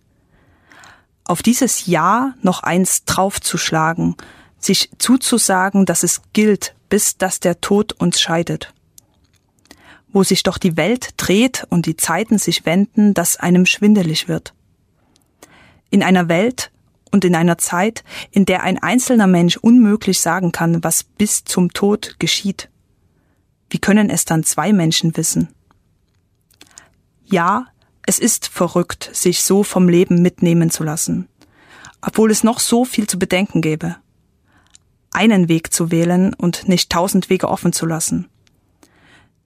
Auf 1.24 1.41
dieses 1.41 1.88
Ja 1.88 2.34
noch 2.41 2.64
eins 2.64 3.06
draufzuschlagen, 3.06 4.16
sich 4.60 4.89
zuzusagen, 4.98 5.86
dass 5.86 6.04
es 6.04 6.22
gilt, 6.34 6.76
bis 6.89 7.18
dass 7.18 7.39
der 7.39 7.62
Tod 7.62 7.93
uns 7.93 8.22
scheidet. 8.22 8.74
Wo 10.12 10.24
sich 10.24 10.43
doch 10.43 10.58
die 10.58 10.78
Welt 10.78 11.10
dreht 11.18 11.66
und 11.70 11.86
die 11.86 11.98
Zeiten 11.98 12.38
sich 12.38 12.66
wenden, 12.66 13.14
dass 13.14 13.38
einem 13.38 13.66
schwindelig 13.66 14.28
wird. 14.28 14.54
In 15.89 16.04
einer 16.04 16.30
Welt, 16.30 16.72
und 17.16 17.24
in 17.24 17.34
einer 17.34 17.57
Zeit, 17.57 18.03
in 18.30 18.43
der 18.43 18.63
ein 18.63 18.78
einzelner 18.78 19.26
Mensch 19.26 19.55
unmöglich 19.55 20.20
sagen 20.20 20.51
kann, 20.51 20.84
was 20.84 21.05
bis 21.05 21.45
zum 21.45 21.72
Tod 21.72 22.18
geschieht. 22.20 22.68
Wie 23.70 23.80
können 23.80 24.09
es 24.09 24.26
dann 24.26 24.43
zwei 24.43 24.74
Menschen 24.74 25.16
wissen? 25.16 25.47
Ja, 27.24 27.68
es 28.05 28.20
ist 28.20 28.49
verrückt, 28.49 29.09
sich 29.13 29.43
so 29.43 29.63
vom 29.63 29.88
Leben 29.88 30.22
mitnehmen 30.22 30.70
zu 30.72 30.84
lassen, 30.84 31.30
obwohl 32.01 32.32
es 32.32 32.43
noch 32.43 32.59
so 32.59 32.84
viel 32.84 33.07
zu 33.07 33.18
bedenken 33.18 33.61
gäbe. 33.61 33.95
Einen 35.11 35.47
Weg 35.47 35.72
zu 35.72 35.91
wählen 35.91 36.34
und 36.34 36.68
nicht 36.68 36.91
tausend 36.91 37.30
Wege 37.30 37.47
offen 37.47 37.72
zu 37.72 37.86
lassen. 37.86 38.28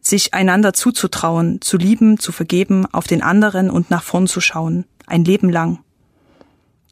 Sich 0.01 0.33
einander 0.33 0.73
zuzutrauen, 0.73 1.61
zu 1.61 1.77
lieben, 1.77 2.17
zu 2.17 2.31
vergeben, 2.31 2.87
auf 2.87 3.05
den 3.05 3.21
anderen 3.21 3.69
und 3.69 3.91
nach 3.91 4.01
vorn 4.01 4.25
zu 4.25 4.41
schauen, 4.41 4.85
ein 5.05 5.23
Leben 5.23 5.49
lang. 5.49 5.83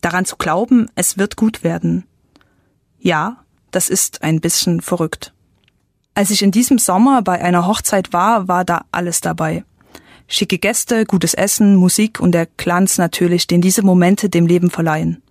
Daran 0.08 0.24
zu 0.24 0.38
glauben, 0.38 0.90
es 0.96 1.18
wird 1.18 1.36
gut 1.36 1.66
werden. 1.66 2.06
Ja, 2.98 3.44
das 3.72 3.90
ist 3.90 4.24
ein 4.24 4.40
bisschen 4.40 4.80
verrückt. 4.80 5.34
Als 6.14 6.30
ich 6.30 6.44
in 6.44 6.52
diesem 6.52 6.78
Sommer 6.78 7.22
bei 7.22 7.42
einer 7.42 7.68
Hochzeit 7.68 8.14
war, 8.14 8.48
war 8.48 8.64
da 8.64 8.86
alles 8.92 9.20
dabei. 9.20 9.66
Schicke 10.30 10.60
Gäste, 10.60 11.04
gutes 11.04 11.34
Essen, 11.34 11.76
Musik 11.76 12.22
und 12.22 12.32
der 12.32 12.46
Glanz 12.46 12.98
natürlich, 12.98 13.48
den 13.48 13.60
diese 13.60 13.82
Momente 13.82 14.30
dem 14.30 14.48
Leben 14.48 14.70
verleihen. 14.70 15.22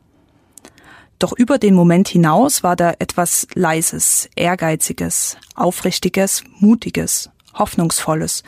Doch 1.19 1.33
über 1.33 1.57
den 1.57 1.75
Moment 1.75 2.09
hinaus 2.09 2.63
war 2.63 2.77
da 2.77 2.93
etwas 2.99 3.47
Leises, 3.55 4.29
Ehrgeiziges, 4.37 5.39
Aufrichtiges, 5.55 6.45
Mutiges, 6.59 7.31
Hoffnungsvolles, 7.55 8.43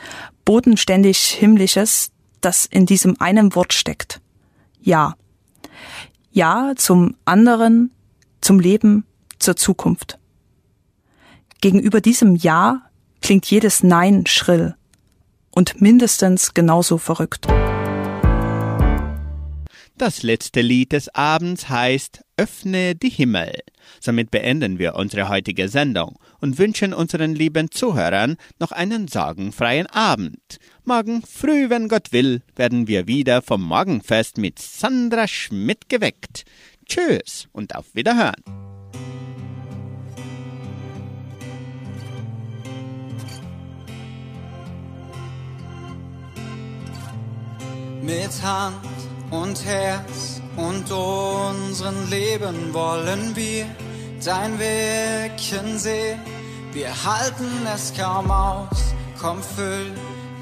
bodenständig 0.45 1.17
Himmlisches, 1.39 2.11
das 2.39 2.67
in 2.67 2.85
diesem 2.85 3.19
einen 3.19 3.55
Wort 3.55 3.73
steckt. 3.73 4.21
Ja. 4.79 5.15
Ja 6.31 6.73
zum 6.75 7.15
anderen, 7.25 7.91
zum 8.41 8.59
Leben, 8.59 9.05
zur 9.39 9.55
Zukunft. 9.55 10.19
Gegenüber 11.61 12.01
diesem 12.01 12.35
Ja 12.35 12.83
klingt 13.21 13.45
jedes 13.45 13.83
Nein 13.83 14.25
schrill 14.25 14.75
und 15.51 15.81
mindestens 15.81 16.53
genauso 16.53 16.97
verrückt. 16.97 17.47
Das 19.99 20.23
letzte 20.23 20.61
Lied 20.61 20.93
des 20.93 21.13
Abends 21.13 21.67
heißt 21.67 22.21
Öffne 22.37 22.95
die 22.95 23.09
Himmel. 23.09 23.51
Somit 23.99 24.31
beenden 24.31 24.79
wir 24.79 24.95
unsere 24.95 25.27
heutige 25.27 25.67
Sendung 25.67 26.17
und 26.39 26.57
wünschen 26.57 26.93
unseren 26.93 27.35
lieben 27.35 27.69
Zuhörern 27.69 28.37
noch 28.59 28.71
einen 28.71 29.09
sorgenfreien 29.09 29.87
Abend. 29.87 30.59
Morgen 30.85 31.21
früh, 31.21 31.69
wenn 31.69 31.89
Gott 31.89 32.13
will, 32.13 32.43
werden 32.55 32.87
wir 32.87 33.07
wieder 33.07 33.41
vom 33.41 33.61
Morgenfest 33.61 34.37
mit 34.37 34.57
Sandra 34.57 35.27
Schmidt 35.27 35.89
geweckt. 35.89 36.45
Tschüss 36.85 37.49
und 37.51 37.75
auf 37.75 37.93
Wiederhören. 37.93 38.41
Mit 48.01 48.41
Hand 48.41 48.98
und 49.31 49.63
Herz 49.65 50.41
und 50.55 50.91
unseren 50.91 52.09
Leben 52.09 52.73
wollen 52.73 53.35
wir 53.35 53.65
dein 54.23 54.59
Wirken 54.59 55.77
sehen. 55.77 56.19
Wir 56.73 56.89
halten 56.89 57.67
es 57.73 57.93
kaum 57.95 58.29
aus, 58.29 58.93
komm 59.19 59.41
füll 59.41 59.91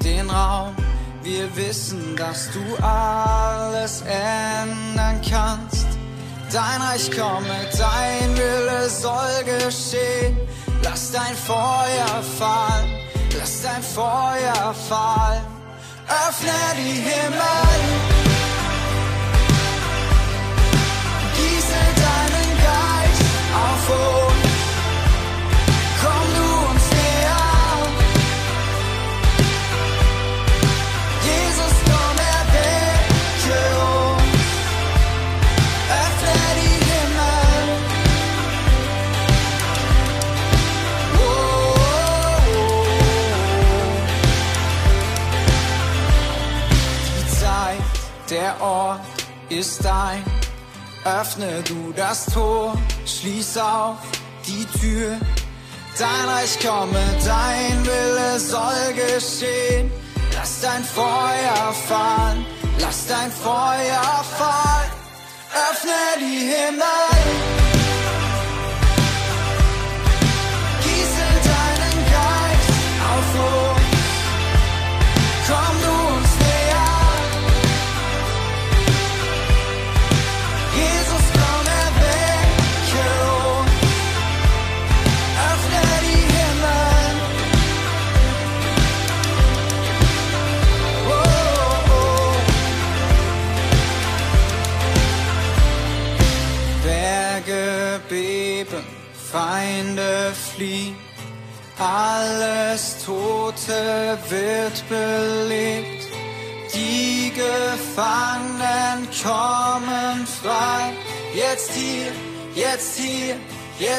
den 0.02 0.28
Raum. 0.30 0.74
Wir 1.22 1.54
wissen, 1.56 2.16
dass 2.16 2.50
du 2.52 2.84
alles 2.84 4.02
ändern 4.02 5.20
kannst. 5.28 5.86
Dein 6.52 6.80
Reich 6.80 7.10
komme, 7.10 7.68
dein 7.76 8.36
Wille 8.36 8.88
soll 8.88 9.44
geschehen. 9.44 10.38
Lass 10.82 11.12
dein 11.12 11.34
Feuer 11.34 12.22
fallen, 12.38 12.90
lass 13.38 13.62
dein 13.62 13.82
Feuer 13.82 14.74
fallen. 14.88 15.44
Öffne 16.08 16.52
die 16.76 17.02
Himmel. 17.02 18.17
Der 48.30 48.60
Ort 48.60 49.00
ist 49.48 49.84
dein. 49.84 50.37
Öffne 51.16 51.62
du 51.62 51.92
das 51.96 52.26
Tor, 52.26 52.76
schließ 53.06 53.56
auf 53.56 53.96
die 54.46 54.66
Tür. 54.78 55.16
Dein 55.98 56.28
Reich 56.28 56.58
komme, 56.60 57.00
dein 57.24 57.86
Wille 57.86 58.38
soll 58.38 58.92
geschehen. 58.94 59.90
Lass 60.34 60.60
dein 60.60 60.84
Feuer 60.84 61.72
fallen, 61.88 62.44
lass 62.80 63.06
dein 63.06 63.32
Feuer 63.32 64.24
fallen. 64.36 64.90
Öffne 65.70 66.20
die 66.20 66.52
Himmel. 66.52 67.67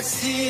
Jetzt 0.10 0.49